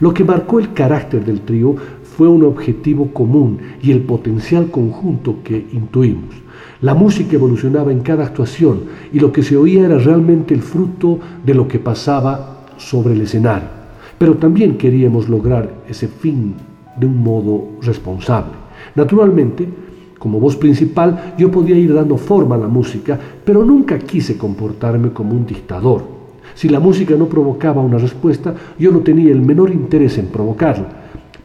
Lo 0.00 0.12
que 0.12 0.24
marcó 0.24 0.58
el 0.58 0.72
carácter 0.72 1.24
del 1.24 1.40
trío 1.40 1.74
fue 2.16 2.28
un 2.28 2.44
objetivo 2.44 3.12
común 3.12 3.58
y 3.82 3.90
el 3.90 4.00
potencial 4.00 4.70
conjunto 4.70 5.36
que 5.42 5.66
intuimos. 5.72 6.34
La 6.82 6.94
música 6.94 7.34
evolucionaba 7.34 7.92
en 7.92 8.00
cada 8.00 8.24
actuación 8.24 8.80
y 9.12 9.18
lo 9.18 9.32
que 9.32 9.42
se 9.42 9.56
oía 9.56 9.86
era 9.86 9.98
realmente 9.98 10.54
el 10.54 10.62
fruto 10.62 11.18
de 11.44 11.54
lo 11.54 11.66
que 11.66 11.78
pasaba 11.78 12.66
sobre 12.76 13.14
el 13.14 13.22
escenario 13.22 13.76
pero 14.18 14.36
también 14.36 14.78
queríamos 14.78 15.28
lograr 15.28 15.70
ese 15.88 16.08
fin 16.08 16.54
de 16.98 17.06
un 17.06 17.22
modo 17.22 17.68
responsable. 17.82 18.52
Naturalmente, 18.94 19.68
como 20.18 20.40
voz 20.40 20.56
principal, 20.56 21.34
yo 21.38 21.50
podía 21.50 21.76
ir 21.76 21.92
dando 21.92 22.16
forma 22.16 22.54
a 22.54 22.58
la 22.58 22.68
música, 22.68 23.18
pero 23.44 23.64
nunca 23.64 23.98
quise 23.98 24.36
comportarme 24.36 25.12
como 25.12 25.32
un 25.32 25.46
dictador. 25.46 26.02
Si 26.54 26.68
la 26.68 26.80
música 26.80 27.14
no 27.16 27.26
provocaba 27.26 27.82
una 27.82 27.98
respuesta, 27.98 28.54
yo 28.78 28.90
no 28.90 29.00
tenía 29.00 29.30
el 29.30 29.42
menor 29.42 29.70
interés 29.70 30.16
en 30.18 30.26
provocarla. 30.26 30.88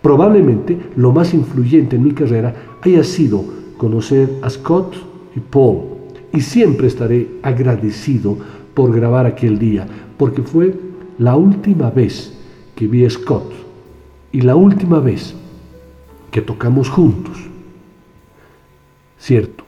Probablemente 0.02 0.78
lo 0.96 1.12
más 1.12 1.34
influyente 1.34 1.98
en 1.98 2.04
mi 2.04 2.12
carrera 2.12 2.56
haya 2.82 3.04
sido 3.04 3.44
conocer 3.78 4.30
a 4.42 4.50
Scott 4.50 4.96
y 5.36 5.40
Paul, 5.40 5.82
y 6.34 6.42
siempre 6.42 6.88
estaré 6.88 7.28
agradecido 7.44 8.38
por 8.74 8.94
grabar 8.96 9.26
aquel 9.26 9.60
día, 9.60 9.86
porque 10.18 10.42
fue 10.42 10.74
la 11.18 11.36
última 11.36 11.90
vez 11.90 12.38
que 12.76 12.88
vi 12.88 13.06
a 13.06 13.10
Scott 13.10 13.52
y 14.32 14.42
la 14.42 14.56
última 14.56 15.00
vez 15.00 15.36
que 16.32 16.42
tocamos 16.42 16.90
juntos. 16.90 17.38
Cierto, 19.20 19.66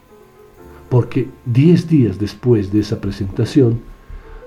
porque 0.89 1.27
diez 1.45 1.87
días 1.87 2.17
después 2.17 2.71
de 2.71 2.79
esa 2.79 2.99
presentación, 2.99 3.81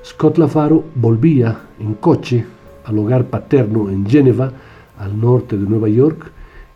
Scott 0.05 0.39
Lafaro 0.39 0.85
volvía 0.95 1.61
en 1.79 1.95
coche 1.95 2.45
al 2.85 2.99
hogar 2.99 3.27
paterno 3.27 3.91
en 3.91 4.07
Génova, 4.07 4.53
al 4.99 5.21
norte 5.21 5.57
de 5.57 5.69
Nueva 5.69 5.89
York, 5.89 6.31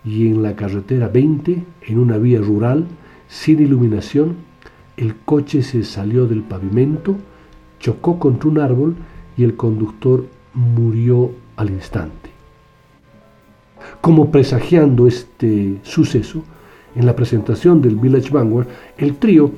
y 0.04 0.28
en 0.28 0.42
la 0.42 0.56
carretera 0.56 1.08
20, 1.08 1.64
en 1.86 1.98
una 1.98 2.18
vía 2.18 2.40
rural, 2.40 2.86
sin 3.28 3.60
iluminación, 3.60 4.36
el 4.96 5.14
coche 5.16 5.62
se 5.62 5.84
salió 5.84 6.26
del 6.26 6.42
pavimento, 6.42 7.16
chocó 7.78 8.18
contra 8.18 8.48
un 8.48 8.58
árbol 8.58 8.96
y 9.36 9.44
el 9.44 9.56
conductor 9.56 10.26
murió 10.54 11.30
al 11.56 11.70
instante. 11.70 12.29
Como 14.00 14.30
presagiando 14.30 15.06
este 15.06 15.78
suceso, 15.82 16.42
en 16.94 17.06
la 17.06 17.14
presentación 17.14 17.82
del 17.82 17.96
Village 17.96 18.30
Vanguard, 18.30 18.66
el 18.98 19.16
trío 19.16 19.52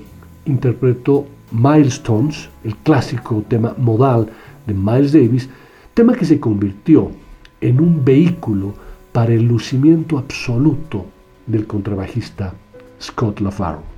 interpretó 0.44 1.26
Milestones, 1.52 2.48
el 2.64 2.76
clásico 2.76 3.44
tema 3.48 3.74
modal 3.78 4.28
de 4.66 4.74
Miles 4.74 5.12
Davis, 5.12 5.48
tema 5.94 6.14
que 6.14 6.24
se 6.24 6.40
convirtió 6.40 7.10
en 7.60 7.80
un 7.80 8.04
vehículo 8.04 8.74
para 9.12 9.32
el 9.32 9.44
lucimiento 9.44 10.18
absoluto 10.18 11.06
del 11.46 11.66
contrabajista 11.66 12.54
Scott 13.00 13.40
LaFaro. 13.40 13.91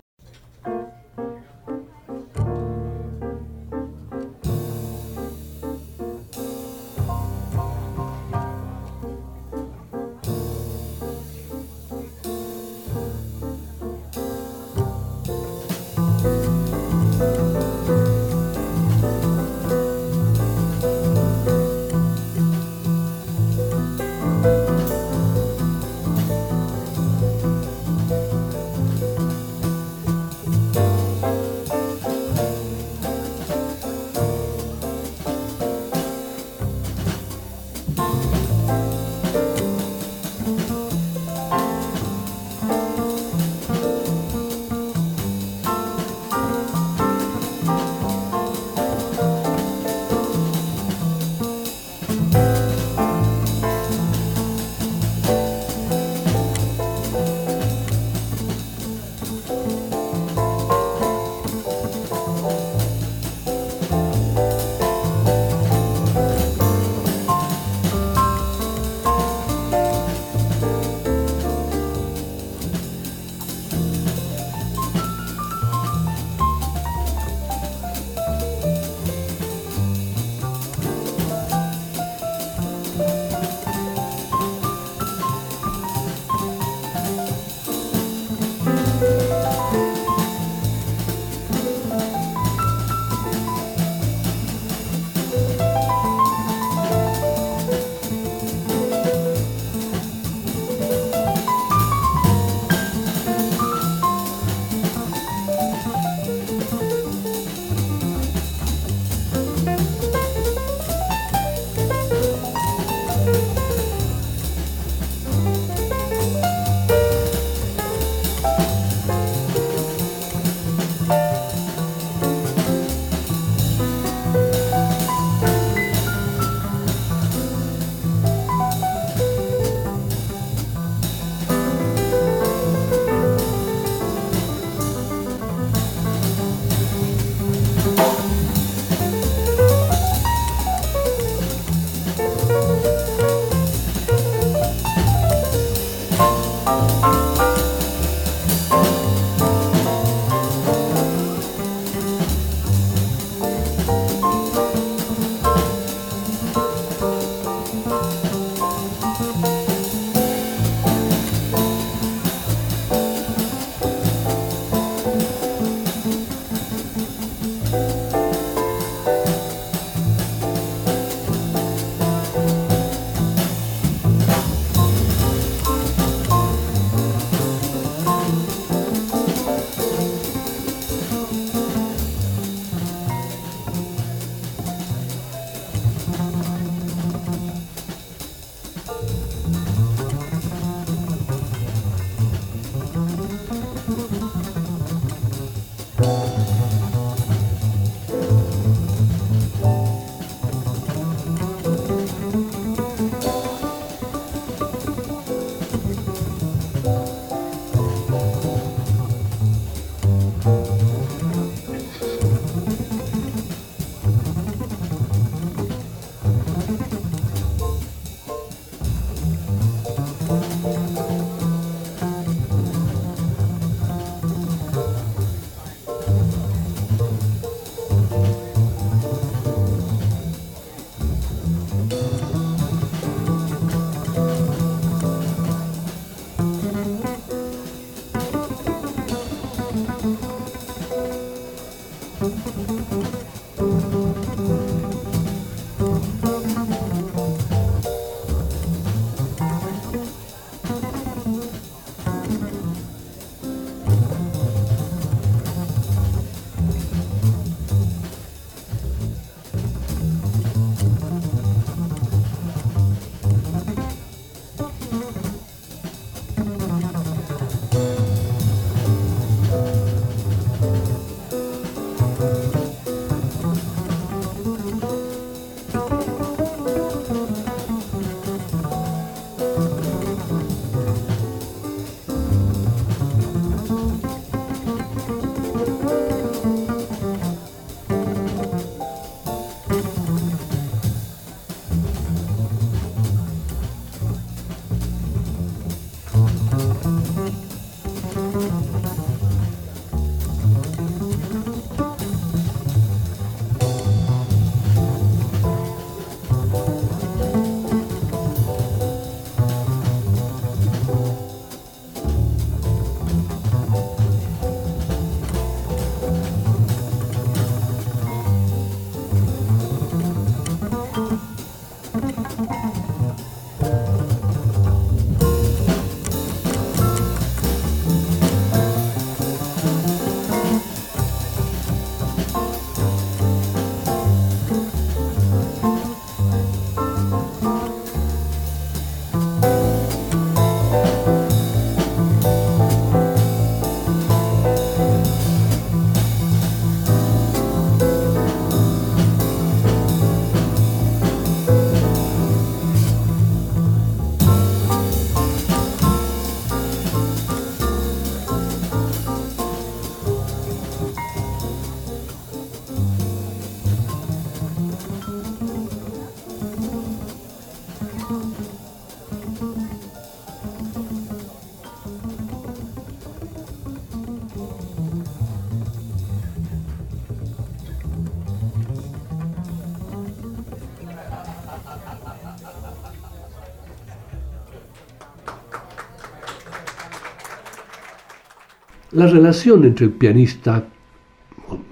La 388.94 389.08
relación 389.08 389.64
entre 389.64 389.86
el 389.86 389.90
pianista 389.90 390.68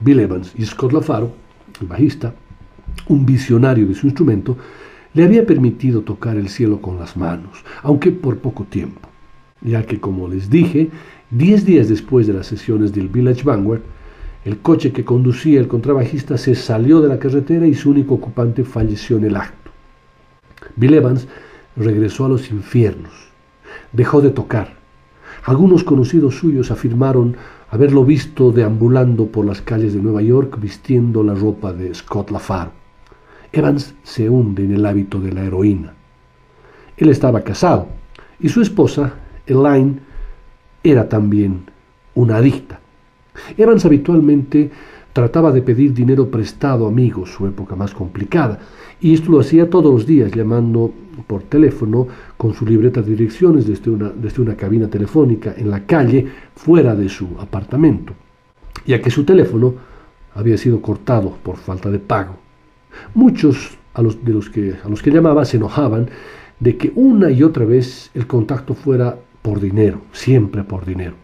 Bill 0.01 0.19
Evans 0.19 0.53
y 0.59 0.67
Scott 0.67 0.93
LaFaro, 0.93 1.33
el 1.81 1.87
bajista, 1.87 2.35
un 3.07 3.25
visionario 3.25 3.87
de 3.87 3.95
su 3.95 4.09
instrumento, 4.09 4.57
le 5.15 5.23
había 5.23 5.47
permitido 5.47 6.01
tocar 6.01 6.37
el 6.37 6.49
cielo 6.49 6.81
con 6.81 6.99
las 6.99 7.17
manos, 7.17 7.65
aunque 7.85 8.11
por 8.11 8.39
poco 8.39 8.65
tiempo, 8.65 9.09
ya 9.61 9.87
que, 9.87 10.01
como 10.01 10.27
les 10.27 10.51
dije, 10.51 10.91
diez 11.31 11.65
días 11.65 11.89
después 11.89 12.27
de 12.27 12.33
las 12.33 12.49
sesiones 12.49 12.93
del 12.93 13.07
Village 13.07 13.45
Vanguard, 13.45 13.83
el 14.45 14.59
coche 14.59 14.91
que 14.91 15.05
conducía 15.05 15.61
el 15.61 15.69
contrabajista 15.69 16.37
se 16.37 16.57
salió 16.57 17.01
de 17.01 17.09
la 17.09 17.21
carretera 17.21 17.69
y 17.69 17.75
su 17.75 17.91
único 17.91 18.15
ocupante 18.15 18.65
falleció 18.65 19.19
en 19.19 19.27
el 19.27 19.37
acto. 19.37 19.71
Bill 20.75 20.95
Evans 20.95 21.29
regresó 21.77 22.25
a 22.25 22.31
los 22.31 22.51
infiernos, 22.51 23.13
dejó 23.93 24.21
de 24.21 24.31
tocar, 24.31 24.82
algunos 25.45 25.83
conocidos 25.83 26.37
suyos 26.37 26.71
afirmaron 26.71 27.37
haberlo 27.71 28.05
visto 28.05 28.53
deambulando 28.53 29.27
por 29.27 29.45
las 29.45 29.61
calles 29.61 29.93
de 29.95 30.01
Nueva 30.01 30.23
York 30.23 30.59
vistiendo 30.61 31.23
la 31.23 31.35
ropa 31.35 31.73
de 31.73 31.95
Scott 31.95 32.31
LaFaro. 32.31 32.71
Evans 33.53 33.95
se 34.03 34.29
hunde 34.29 34.65
en 34.65 34.75
el 34.75 34.87
hábito 34.87 35.21
de 35.21 35.33
la 35.33 35.45
heroína. 35.45 35.95
Él 36.97 37.09
estaba 37.09 37.43
casado 37.43 37.89
y 38.39 38.49
su 38.49 38.63
esposa, 38.63 39.15
Elaine, 39.47 40.01
era 40.85 41.09
también 41.09 41.65
una 42.15 42.37
adicta. 42.37 42.81
Evans 43.57 43.85
habitualmente 43.85 44.71
trataba 45.13 45.53
de 45.53 45.63
pedir 45.63 45.93
dinero 45.93 46.31
prestado 46.31 46.87
a 46.87 46.89
amigos, 46.89 47.31
su 47.31 47.47
época 47.47 47.77
más 47.77 47.93
complicada, 47.93 48.59
y 49.01 49.15
esto 49.15 49.33
lo 49.33 49.41
hacía 49.41 49.69
todos 49.69 49.93
los 49.93 50.07
días, 50.07 50.31
llamando 50.33 50.93
por 51.27 51.43
teléfono 51.43 52.07
con 52.37 52.55
su 52.55 52.65
libreta 52.65 53.03
de 53.03 53.11
direcciones 53.11 53.67
desde 53.67 53.91
una, 53.91 54.11
desde 54.11 54.41
una 54.41 54.57
cabina 54.57 54.89
telefónica 54.89 55.55
en 55.57 55.71
la 55.71 55.85
calle 55.85 56.27
fuera 56.55 56.95
de 56.95 57.09
su 57.09 57.29
apartamento, 57.39 58.15
ya 58.87 59.03
que 59.03 59.11
su 59.11 59.25
teléfono 59.25 59.75
había 60.35 60.57
sido 60.57 60.81
cortado 60.81 61.37
por 61.43 61.57
falta 61.57 61.91
de 61.91 61.99
pago. 61.99 62.37
Muchos 63.15 63.77
a 63.95 64.03
los, 64.03 64.25
de 64.25 64.33
los 64.33 64.49
que, 64.49 64.75
a 64.83 64.89
los 64.89 65.03
que 65.03 65.11
llamaba 65.11 65.45
se 65.45 65.57
enojaban 65.57 66.09
de 66.61 66.77
que 66.77 66.93
una 66.95 67.31
y 67.31 67.43
otra 67.43 67.65
vez 67.65 68.11
el 68.15 68.27
contacto 68.27 68.75
fuera 68.75 69.19
por 69.43 69.61
dinero, 69.61 70.01
siempre 70.13 70.63
por 70.63 70.87
dinero. 70.87 71.15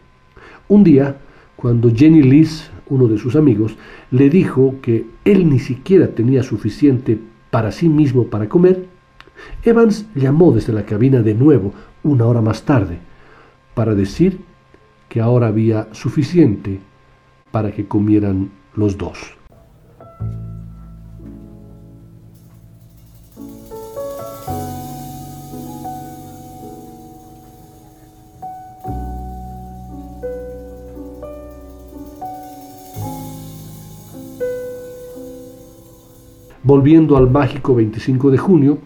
Un 0.67 0.83
día, 0.83 1.17
cuando 1.55 1.89
Jenny 1.93 2.21
Liz, 2.21 2.69
uno 2.89 3.07
de 3.07 3.17
sus 3.17 3.35
amigos, 3.35 3.77
le 4.11 4.29
dijo 4.29 4.75
que 4.81 5.07
él 5.25 5.49
ni 5.49 5.59
siquiera 5.59 6.07
tenía 6.09 6.43
suficiente 6.43 7.19
para 7.51 7.71
sí 7.71 7.89
mismo 7.89 8.25
para 8.25 8.49
comer, 8.49 8.85
Evans 9.63 10.05
llamó 10.15 10.51
desde 10.51 10.73
la 10.73 10.85
cabina 10.85 11.21
de 11.21 11.33
nuevo 11.33 11.73
una 12.03 12.25
hora 12.25 12.41
más 12.41 12.63
tarde 12.63 12.99
para 13.73 13.95
decir 13.95 14.41
que 15.07 15.21
ahora 15.21 15.47
había 15.47 15.87
suficiente 15.93 16.79
para 17.51 17.71
que 17.71 17.87
comieran 17.87 18.51
los 18.75 18.97
dos. 18.97 19.37
Volviendo 36.69 37.17
al 37.17 37.31
mágico 37.31 37.73
25 37.73 38.29
de 38.29 38.37
junio, 38.37 38.77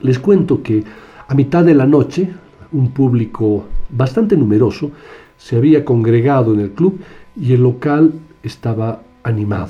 les 0.00 0.18
cuento 0.18 0.64
que 0.64 0.82
a 1.28 1.32
mitad 1.36 1.64
de 1.64 1.72
la 1.72 1.86
noche 1.86 2.28
un 2.72 2.90
público 2.90 3.66
bastante 3.88 4.36
numeroso 4.36 4.90
se 5.38 5.56
había 5.56 5.84
congregado 5.84 6.52
en 6.52 6.58
el 6.58 6.72
club 6.72 6.98
y 7.40 7.52
el 7.52 7.62
local 7.62 8.14
estaba 8.42 9.02
animado. 9.22 9.68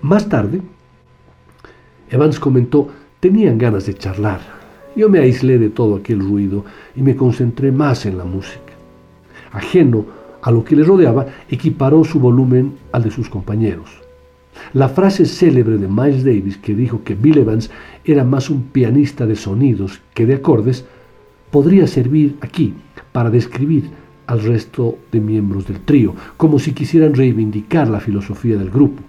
Más 0.00 0.26
tarde, 0.30 0.62
Evans 2.08 2.40
comentó, 2.40 2.88
tenían 3.20 3.58
ganas 3.58 3.84
de 3.84 3.92
charlar. 3.92 4.40
Yo 4.96 5.10
me 5.10 5.18
aislé 5.18 5.58
de 5.58 5.68
todo 5.68 5.96
aquel 5.96 6.20
ruido 6.20 6.64
y 6.96 7.02
me 7.02 7.16
concentré 7.16 7.70
más 7.70 8.06
en 8.06 8.16
la 8.16 8.24
música. 8.24 8.72
Ajeno 9.52 10.06
a 10.40 10.50
lo 10.50 10.64
que 10.64 10.74
le 10.74 10.84
rodeaba, 10.84 11.26
equiparó 11.50 12.02
su 12.02 12.18
volumen 12.18 12.78
al 12.92 13.02
de 13.02 13.10
sus 13.10 13.28
compañeros. 13.28 14.07
La 14.74 14.88
frase 14.88 15.24
célebre 15.24 15.78
de 15.78 15.88
Miles 15.88 16.24
Davis 16.24 16.58
que 16.58 16.74
dijo 16.74 17.02
que 17.04 17.14
Bill 17.14 17.38
Evans 17.38 17.70
era 18.04 18.24
más 18.24 18.50
un 18.50 18.64
pianista 18.64 19.26
de 19.26 19.36
sonidos 19.36 20.00
que 20.14 20.26
de 20.26 20.34
acordes, 20.34 20.84
podría 21.50 21.86
servir 21.86 22.36
aquí 22.40 22.74
para 23.12 23.30
describir 23.30 23.90
al 24.26 24.42
resto 24.42 24.98
de 25.10 25.20
miembros 25.20 25.66
del 25.66 25.80
trío, 25.80 26.14
como 26.36 26.58
si 26.58 26.72
quisieran 26.72 27.14
reivindicar 27.14 27.88
la 27.88 28.00
filosofía 28.00 28.56
del 28.56 28.70
grupo. 28.70 29.02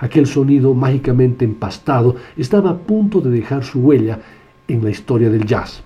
Aquel 0.00 0.26
sonido 0.26 0.74
mágicamente 0.74 1.44
empastado 1.44 2.16
estaba 2.36 2.70
a 2.70 2.78
punto 2.78 3.20
de 3.20 3.30
dejar 3.30 3.64
su 3.64 3.80
huella 3.80 4.18
en 4.66 4.82
la 4.82 4.90
historia 4.90 5.30
del 5.30 5.46
jazz. 5.46 5.84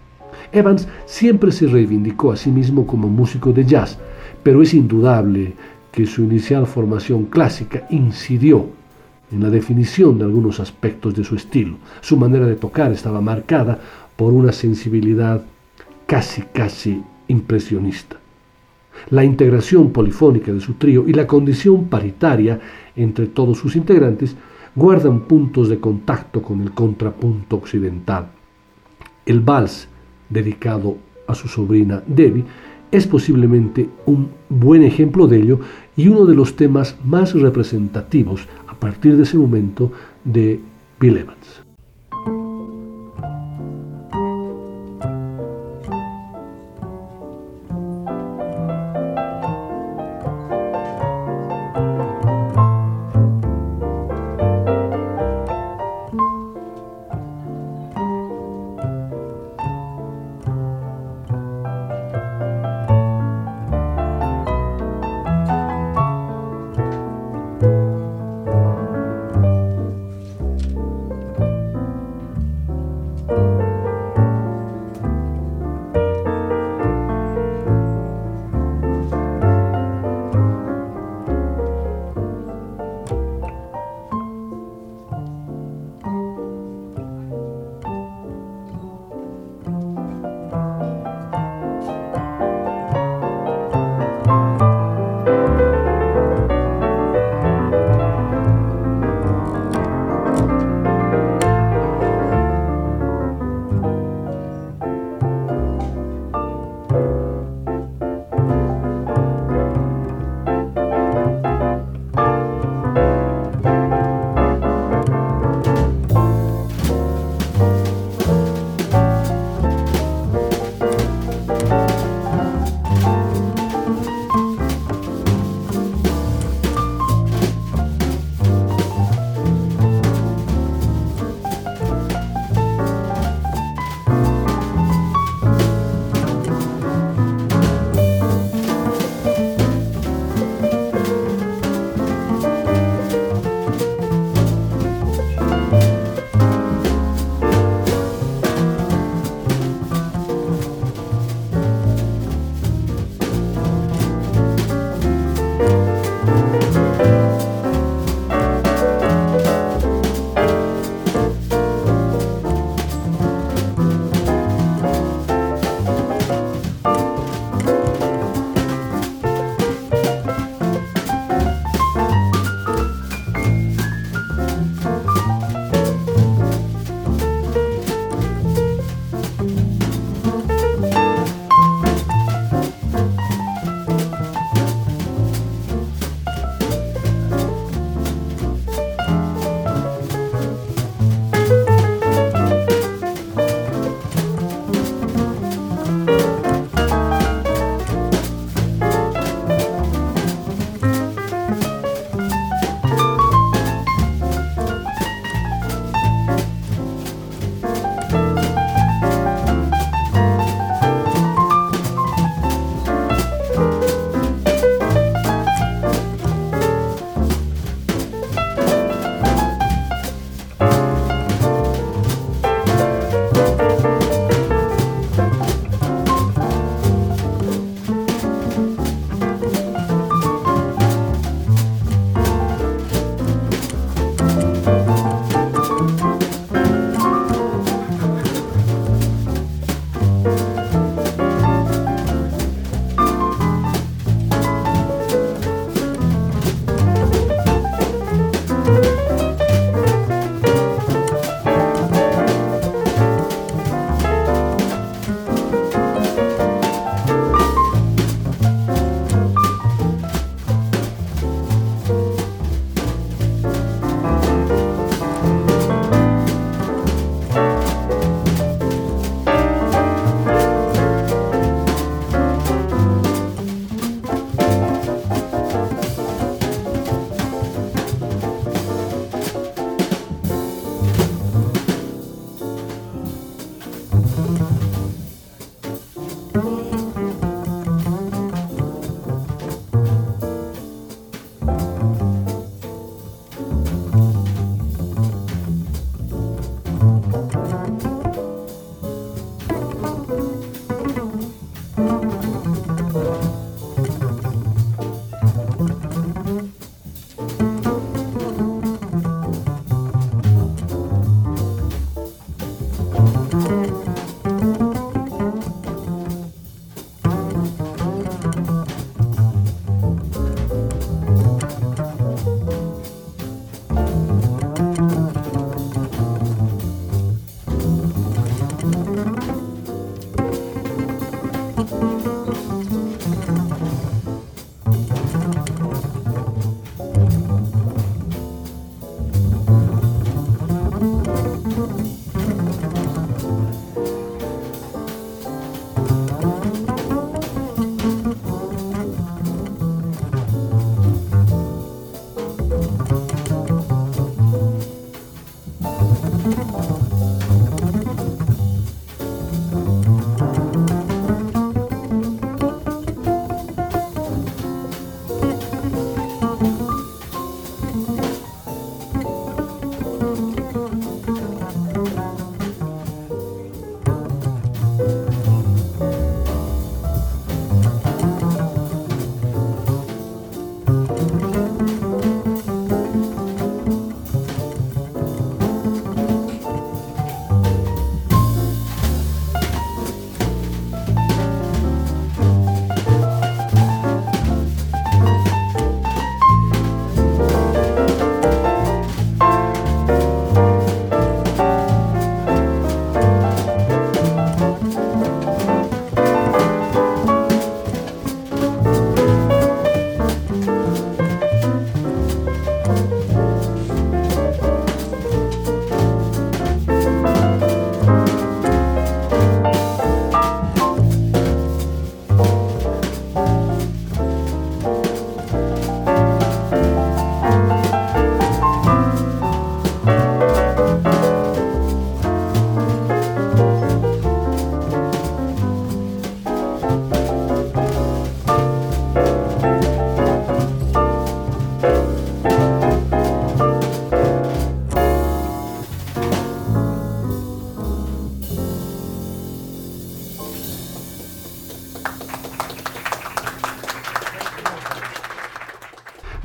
Evans 0.52 0.88
siempre 1.04 1.52
se 1.52 1.66
reivindicó 1.66 2.32
a 2.32 2.36
sí 2.36 2.50
mismo 2.50 2.86
como 2.86 3.08
músico 3.08 3.52
de 3.52 3.66
jazz, 3.66 3.98
pero 4.42 4.62
es 4.62 4.72
indudable 4.72 5.52
que 5.92 6.06
su 6.06 6.22
inicial 6.22 6.66
formación 6.66 7.26
clásica 7.26 7.86
incidió 7.90 8.68
en 9.30 9.42
la 9.42 9.50
definición 9.50 10.18
de 10.18 10.24
algunos 10.24 10.60
aspectos 10.60 11.14
de 11.14 11.24
su 11.24 11.36
estilo. 11.36 11.76
Su 12.00 12.16
manera 12.16 12.46
de 12.46 12.56
tocar 12.56 12.92
estaba 12.92 13.20
marcada 13.20 13.78
por 14.16 14.32
una 14.32 14.52
sensibilidad 14.52 15.42
casi, 16.06 16.42
casi 16.52 17.02
impresionista. 17.28 18.16
La 19.10 19.24
integración 19.24 19.92
polifónica 19.92 20.52
de 20.52 20.60
su 20.60 20.74
trío 20.74 21.04
y 21.06 21.12
la 21.12 21.26
condición 21.26 21.84
paritaria 21.84 22.60
entre 22.96 23.26
todos 23.26 23.58
sus 23.58 23.76
integrantes 23.76 24.34
guardan 24.74 25.20
puntos 25.20 25.68
de 25.68 25.78
contacto 25.78 26.42
con 26.42 26.60
el 26.62 26.72
contrapunto 26.72 27.56
occidental. 27.56 28.28
El 29.24 29.40
vals, 29.40 29.88
dedicado 30.28 30.96
a 31.26 31.34
su 31.34 31.48
sobrina 31.48 32.02
Debbie, 32.06 32.44
es 32.90 33.06
posiblemente 33.06 33.88
un 34.06 34.30
buen 34.48 34.82
ejemplo 34.82 35.26
de 35.26 35.38
ello 35.38 35.60
y 35.96 36.08
uno 36.08 36.24
de 36.24 36.34
los 36.34 36.56
temas 36.56 36.96
más 37.04 37.34
representativos 37.34 38.48
partir 38.78 39.16
de 39.16 39.22
ese 39.22 39.36
momento 39.36 39.92
de 40.24 40.60
Bill 41.00 41.18
Evans. 41.18 41.67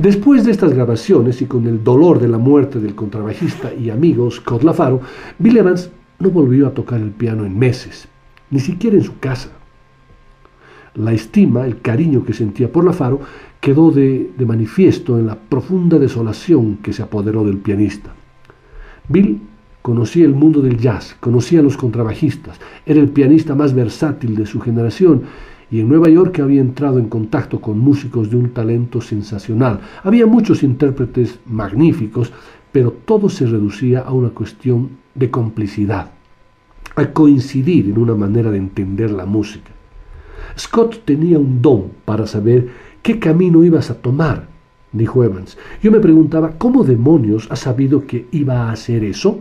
Después 0.04 0.44
de 0.44 0.52
estas 0.52 0.74
grabaciones 0.74 1.42
y 1.42 1.46
con 1.46 1.66
el 1.66 1.82
dolor 1.82 2.20
de 2.20 2.28
la 2.28 2.38
muerte 2.38 2.78
del 2.82 2.94
contrabajista 2.94 3.74
y 3.74 3.90
amigo 3.90 4.30
Scott 4.30 4.62
LaFaro, 4.62 5.00
Bill 5.40 5.56
Evans 5.56 5.90
no 6.20 6.30
volvió 6.30 6.68
a 6.68 6.74
tocar 6.74 7.00
el 7.00 7.12
piano 7.12 7.46
en 7.46 7.58
meses, 7.58 8.10
ni 8.50 8.60
siquiera 8.60 8.98
en 8.98 9.04
su 9.04 9.18
casa. 9.20 9.52
La 10.96 11.14
estima, 11.14 11.66
el 11.66 11.80
cariño 11.80 12.26
que 12.26 12.34
sentía 12.34 12.70
por 12.70 12.84
LaFaro 12.84 13.22
quedó 13.62 13.92
de, 13.92 14.30
de 14.38 14.46
manifiesto 14.46 15.18
en 15.18 15.26
la 15.26 15.36
profunda 15.40 15.98
desolación 15.98 16.80
que 16.84 16.92
se 16.92 17.02
apoderó 17.02 17.46
del 17.46 17.60
pianista. 17.60 18.14
Bill 19.08 19.40
conocía 19.82 20.26
el 20.26 20.36
mundo 20.36 20.62
del 20.62 20.80
jazz, 20.80 21.16
conocía 21.22 21.62
a 21.62 21.64
los 21.64 21.78
contrabajistas, 21.78 22.60
era 22.86 23.00
el 23.00 23.08
pianista 23.08 23.56
más 23.56 23.74
versátil 23.74 24.36
de 24.36 24.48
su 24.48 24.60
generación 24.60 25.24
y 25.72 25.80
en 25.80 25.90
Nueva 25.90 26.10
York 26.10 26.40
había 26.40 26.62
entrado 26.62 27.00
en 27.00 27.10
contacto 27.10 27.60
con 27.60 27.80
músicos 27.80 28.30
de 28.30 28.38
un 28.38 28.52
talento 28.52 29.02
sensacional. 29.02 29.80
Había 30.04 30.26
muchos 30.26 30.64
intérpretes 30.64 31.40
magníficos, 31.46 32.32
pero 32.72 32.92
todo 32.92 33.30
se 33.30 33.46
reducía 33.46 34.02
a 34.02 34.12
una 34.12 34.30
cuestión 34.30 34.90
de 35.16 35.30
complicidad, 35.30 36.12
a 36.96 37.06
coincidir 37.08 37.90
en 37.90 37.98
una 37.98 38.16
manera 38.16 38.52
de 38.52 38.58
entender 38.58 39.12
la 39.12 39.26
música. 39.26 39.72
Scott 40.58 41.04
tenía 41.06 41.40
un 41.40 41.62
don 41.62 41.92
para 42.06 42.28
saber 42.28 42.68
qué 43.02 43.20
camino 43.20 43.64
ibas 43.64 43.90
a 43.90 43.96
tomar, 43.96 44.48
dijo 44.92 45.24
Evans. 45.24 45.58
Yo 45.82 45.92
me 45.92 46.00
preguntaba, 46.00 46.52
¿cómo 46.58 46.84
demonios 46.84 47.48
ha 47.50 47.56
sabido 47.56 48.06
que 48.06 48.28
iba 48.32 48.68
a 48.68 48.72
hacer 48.72 49.04
eso? 49.04 49.40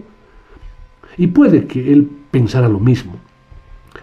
Y 1.19 1.29
puede 1.29 1.67
que 1.67 1.93
él 1.93 2.09
pensara 2.31 2.69
lo 2.69 2.81
mismo. 2.81 3.15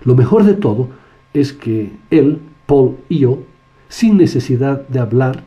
Lo 0.03 0.15
mejor 0.15 0.43
de 0.43 0.53
todo 0.53 0.89
es 1.33 1.53
que 1.53 1.91
él, 2.09 2.39
Paul 2.65 2.97
y 3.09 3.19
yo, 3.19 3.39
sin 3.87 4.17
necesidad 4.17 4.87
de 4.87 4.99
hablar, 4.99 5.43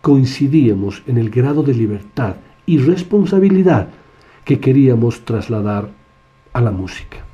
coincidíamos 0.00 1.02
en 1.06 1.18
el 1.18 1.30
grado 1.30 1.62
de 1.62 1.74
libertad 1.74 2.36
y 2.66 2.78
responsabilidad 2.78 3.88
que 4.44 4.60
queríamos 4.60 5.24
trasladar 5.24 5.90
a 6.52 6.60
la 6.60 6.70
música. 6.70 7.24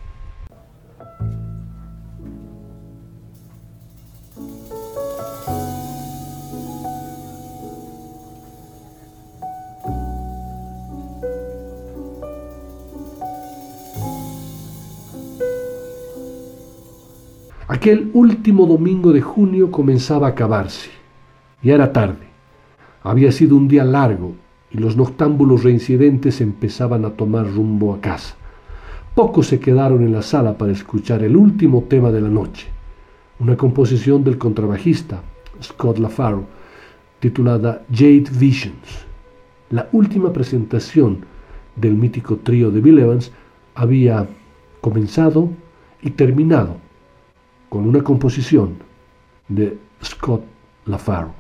Aquel 17.70 18.10
último 18.14 18.66
domingo 18.66 19.12
de 19.12 19.20
junio 19.20 19.70
comenzaba 19.70 20.26
a 20.26 20.30
acabarse. 20.30 20.90
Ya 21.62 21.74
era 21.74 21.92
tarde. 21.92 22.26
Había 23.04 23.30
sido 23.30 23.54
un 23.54 23.68
día 23.68 23.84
largo 23.84 24.32
y 24.72 24.78
los 24.78 24.96
noctámbulos 24.96 25.62
reincidentes 25.62 26.40
empezaban 26.40 27.04
a 27.04 27.10
tomar 27.10 27.46
rumbo 27.46 27.94
a 27.94 28.00
casa. 28.00 28.34
Pocos 29.14 29.46
se 29.46 29.60
quedaron 29.60 30.02
en 30.02 30.12
la 30.12 30.22
sala 30.22 30.58
para 30.58 30.72
escuchar 30.72 31.22
el 31.22 31.36
último 31.36 31.84
tema 31.88 32.10
de 32.10 32.20
la 32.20 32.28
noche, 32.28 32.66
una 33.38 33.56
composición 33.56 34.24
del 34.24 34.36
contrabajista 34.36 35.22
Scott 35.62 35.98
LaFaro, 35.98 36.46
titulada 37.20 37.84
Jade 37.88 38.30
Visions. 38.32 39.06
La 39.70 39.88
última 39.92 40.32
presentación 40.32 41.18
del 41.76 41.94
mítico 41.94 42.38
trío 42.38 42.72
de 42.72 42.80
Bill 42.80 42.98
Evans 42.98 43.30
había 43.76 44.26
comenzado 44.80 45.50
y 46.02 46.10
terminado 46.10 46.89
con 47.70 47.88
una 47.88 48.02
composición 48.02 48.76
de 49.48 49.78
Scott 50.02 50.42
LaFaro. 50.84 51.32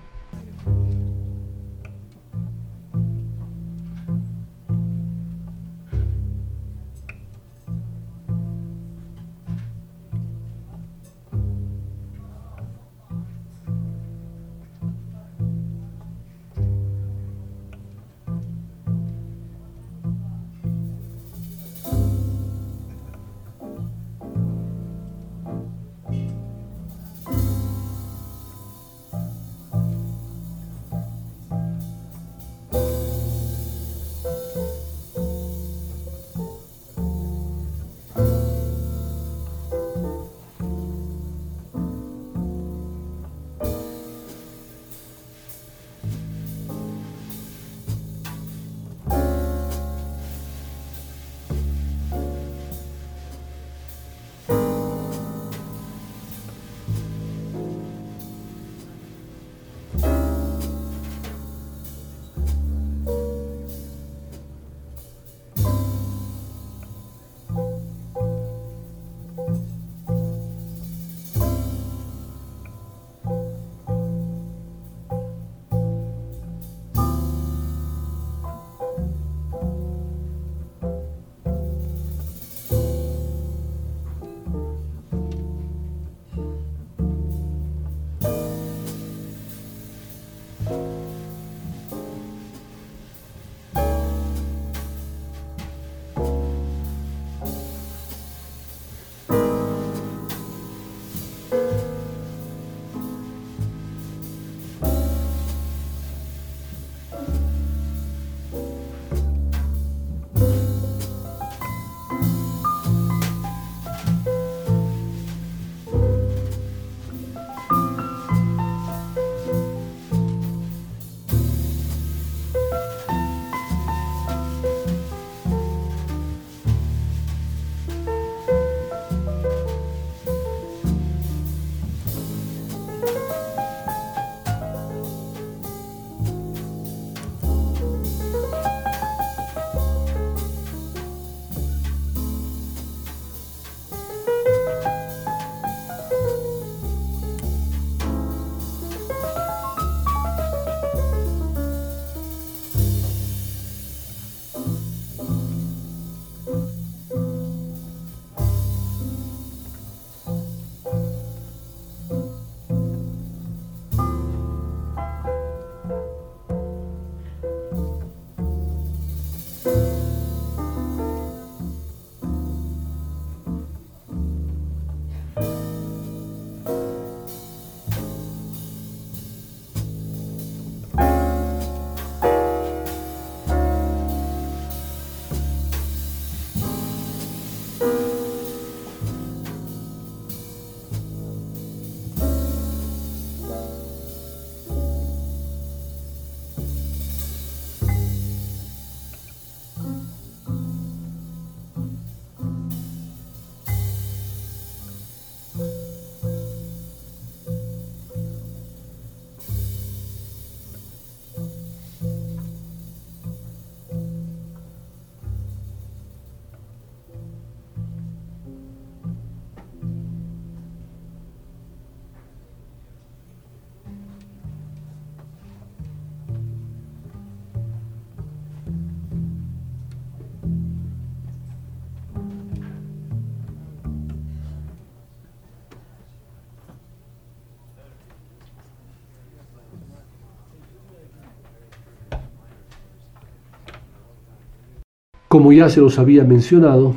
Como 245.30 245.52
ya 245.52 245.68
se 245.68 245.80
los 245.80 245.96
había 246.00 246.24
mencionado, 246.24 246.96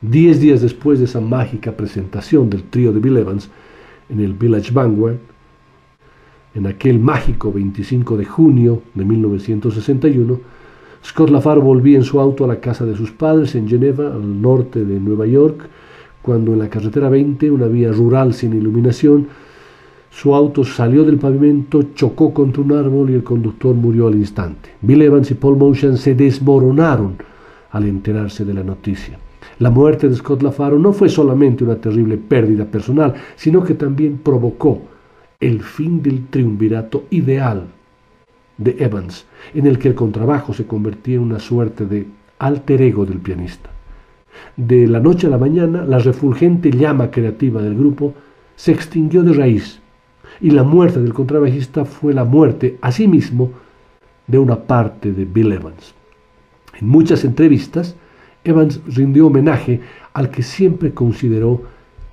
diez 0.00 0.38
días 0.38 0.60
después 0.60 1.00
de 1.00 1.06
esa 1.06 1.20
mágica 1.20 1.72
presentación 1.72 2.48
del 2.48 2.62
trío 2.62 2.92
de 2.92 3.00
Bill 3.00 3.16
Evans 3.16 3.50
en 4.08 4.20
el 4.20 4.34
Village 4.34 4.70
Vanguard, 4.72 5.16
en 6.54 6.68
aquel 6.68 7.00
mágico 7.00 7.52
25 7.52 8.18
de 8.18 8.24
junio 8.24 8.82
de 8.94 9.04
1961, 9.04 10.38
Scott 11.04 11.30
LaFaro 11.30 11.60
volvía 11.60 11.96
en 11.96 12.04
su 12.04 12.20
auto 12.20 12.44
a 12.44 12.46
la 12.46 12.60
casa 12.60 12.86
de 12.86 12.96
sus 12.96 13.10
padres 13.10 13.56
en 13.56 13.68
Geneva, 13.68 14.14
al 14.14 14.40
norte 14.40 14.84
de 14.84 15.00
Nueva 15.00 15.26
York, 15.26 15.68
cuando 16.22 16.52
en 16.52 16.60
la 16.60 16.70
carretera 16.70 17.08
20, 17.08 17.50
una 17.50 17.66
vía 17.66 17.90
rural 17.90 18.32
sin 18.32 18.54
iluminación, 18.54 19.26
su 20.10 20.36
auto 20.36 20.62
salió 20.62 21.02
del 21.02 21.18
pavimento, 21.18 21.82
chocó 21.96 22.32
contra 22.32 22.62
un 22.62 22.70
árbol 22.74 23.10
y 23.10 23.14
el 23.14 23.24
conductor 23.24 23.74
murió 23.74 24.06
al 24.06 24.14
instante. 24.14 24.70
Bill 24.82 25.02
Evans 25.02 25.32
y 25.32 25.34
Paul 25.34 25.56
Motion 25.56 25.96
se 25.96 26.14
desmoronaron 26.14 27.16
al 27.70 27.84
enterarse 27.84 28.44
de 28.44 28.54
la 28.54 28.62
noticia. 28.62 29.18
La 29.58 29.70
muerte 29.70 30.08
de 30.08 30.16
Scott 30.16 30.42
LaFaro 30.42 30.78
no 30.78 30.92
fue 30.92 31.08
solamente 31.08 31.64
una 31.64 31.76
terrible 31.76 32.18
pérdida 32.18 32.64
personal, 32.64 33.14
sino 33.36 33.62
que 33.62 33.74
también 33.74 34.18
provocó 34.18 34.82
el 35.40 35.62
fin 35.62 36.02
del 36.02 36.26
triunvirato 36.26 37.04
ideal 37.10 37.66
de 38.58 38.76
Evans, 38.78 39.26
en 39.54 39.66
el 39.66 39.78
que 39.78 39.88
el 39.88 39.94
contrabajo 39.94 40.52
se 40.52 40.66
convertía 40.66 41.16
en 41.16 41.22
una 41.22 41.38
suerte 41.38 41.86
de 41.86 42.06
alter 42.38 42.82
ego 42.82 43.04
del 43.04 43.18
pianista. 43.18 43.70
De 44.56 44.86
la 44.86 45.00
noche 45.00 45.26
a 45.26 45.30
la 45.30 45.38
mañana, 45.38 45.84
la 45.84 45.98
refulgente 45.98 46.70
llama 46.70 47.10
creativa 47.10 47.62
del 47.62 47.76
grupo 47.76 48.14
se 48.54 48.72
extinguió 48.72 49.22
de 49.22 49.32
raíz 49.32 49.80
y 50.40 50.50
la 50.50 50.62
muerte 50.62 51.00
del 51.00 51.14
contrabajista 51.14 51.84
fue 51.84 52.12
la 52.12 52.24
muerte, 52.24 52.78
asimismo, 52.80 53.50
de 54.26 54.38
una 54.38 54.56
parte 54.56 55.12
de 55.12 55.24
Bill 55.24 55.52
Evans. 55.52 55.94
En 56.80 56.88
muchas 56.88 57.24
entrevistas, 57.24 57.96
Evans 58.44 58.80
rindió 58.86 59.26
homenaje 59.26 59.80
al 60.12 60.30
que 60.30 60.42
siempre 60.42 60.92
consideró 60.92 61.62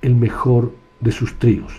el 0.02 0.14
mejor 0.14 0.72
de 1.00 1.12
sus 1.12 1.38
tríos. 1.38 1.72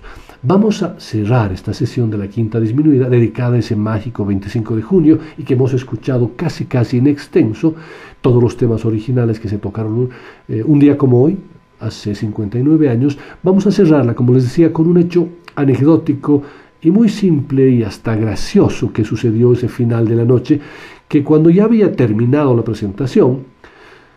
Vamos 0.44 0.84
a 0.84 1.00
cerrar 1.00 1.52
esta 1.52 1.74
sesión 1.74 2.12
de 2.12 2.20
la 2.20 2.28
quinta 2.28 2.60
disminuida 2.60 3.10
dedicada 3.10 3.56
a 3.56 3.60
ese 3.60 3.76
mágico 3.76 4.26
25 4.26 4.76
de 4.76 4.82
junio 4.84 5.20
y 5.38 5.44
que 5.44 5.56
hemos 5.56 5.74
escuchado 5.74 6.34
casi 6.36 6.66
casi 6.66 7.00
en 7.00 7.08
extenso 7.08 7.74
todos 8.22 8.42
los 8.42 8.56
temas 8.56 8.86
originales 8.86 9.40
que 9.40 9.50
se 9.50 9.58
tocaron 9.58 10.10
eh, 10.48 10.64
un 10.64 10.80
día 10.80 10.98
como 10.98 11.24
hoy, 11.24 11.38
hace 11.80 12.14
59 12.14 12.90
años. 12.90 13.18
Vamos 13.42 13.66
a 13.66 13.72
cerrarla, 13.72 14.14
como 14.14 14.34
les 14.34 14.44
decía, 14.44 14.72
con 14.72 14.88
un 14.88 14.98
hecho 14.98 15.28
anecdótico 15.56 16.44
y 16.82 16.92
muy 16.92 17.10
simple 17.10 17.70
y 17.72 17.82
hasta 17.82 18.16
gracioso 18.16 18.94
que 18.94 19.04
sucedió 19.04 19.54
ese 19.54 19.68
final 19.68 20.08
de 20.08 20.16
la 20.16 20.26
noche, 20.26 20.60
que 21.08 21.24
cuando 21.24 21.50
ya 21.50 21.66
había 21.66 21.96
terminado 21.96 22.56
la 22.56 22.64
presentación, 22.64 23.44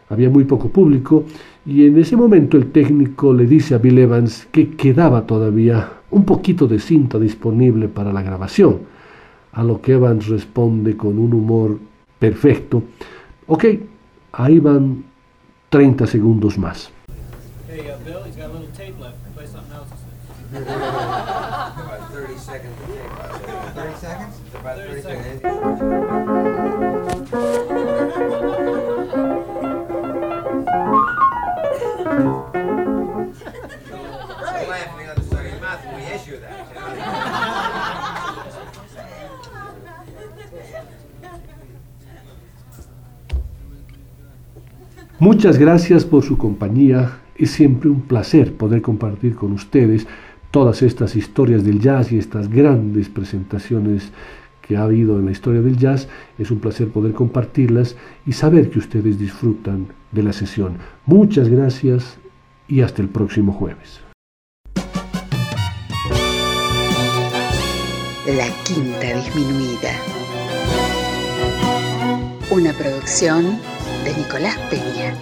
había 0.09 0.31
muy 0.31 0.45
poco 0.45 0.69
público, 0.69 1.25
y 1.67 1.87
en 1.87 1.99
ese 1.99 2.17
momento 2.17 2.57
el 2.57 2.71
técnico 2.73 3.35
le 3.35 3.47
dice 3.47 3.75
a 3.75 3.79
Bill 3.79 3.99
Evans 3.99 4.49
que 4.51 4.71
quedaba 4.71 5.27
todavía 5.27 5.93
un 6.11 6.25
poquito 6.25 6.67
de 6.67 6.79
cinta 6.79 7.19
disponible 7.19 7.89
para 7.89 8.13
la 8.13 8.23
grabación, 8.23 8.79
a 9.53 9.63
lo 9.63 9.81
que 9.83 9.93
Evans 9.93 10.29
responde 10.29 10.97
con 10.97 11.19
un 11.19 11.35
humor 11.35 11.79
perfecto, 12.19 12.83
ok, 13.47 13.65
ahí 14.33 14.59
van 14.59 15.05
30 15.69 16.07
segundos 16.07 16.57
más. 16.59 16.91
Hey, 17.69 17.83
uh, 17.93 17.99
Bill, 18.05 18.19
Muchas 45.21 45.59
gracias 45.59 46.05
por 46.05 46.23
su 46.23 46.39
compañía. 46.39 47.19
Es 47.35 47.51
siempre 47.51 47.91
un 47.91 48.03
placer 48.03 48.55
poder 48.55 48.83
compartir 48.83 49.35
con 49.35 49.51
ustedes 49.51 50.07
todas 50.53 50.81
estas 50.83 51.17
historias 51.17 51.65
del 51.65 51.81
jazz 51.81 52.13
y 52.13 52.19
estas 52.19 52.49
grandes 52.49 53.09
presentaciones 53.09 54.13
que 54.63 54.77
ha 54.77 54.85
habido 54.85 55.19
en 55.19 55.25
la 55.25 55.33
historia 55.33 55.61
del 55.61 55.77
jazz. 55.77 56.09
Es 56.39 56.53
un 56.53 56.61
placer 56.61 56.91
poder 56.91 57.15
compartirlas 57.15 57.97
y 58.27 58.33
saber 58.33 58.71
que 58.71 58.79
ustedes 58.79 59.19
disfrutan 59.19 59.89
de 60.13 60.23
la 60.23 60.33
sesión. 60.33 60.75
Muchas 61.05 61.49
gracias 61.49 62.17
y 62.69 62.83
hasta 62.83 63.03
el 63.03 63.09
próximo 63.09 63.53
jueves. 63.53 64.01
La 68.25 68.47
quinta 68.63 69.17
disminuida. 69.17 69.91
Una 72.53 72.73
producción 72.73 73.59
de 74.05 74.15
Nicolás 74.15 74.57
Peña. 74.71 75.15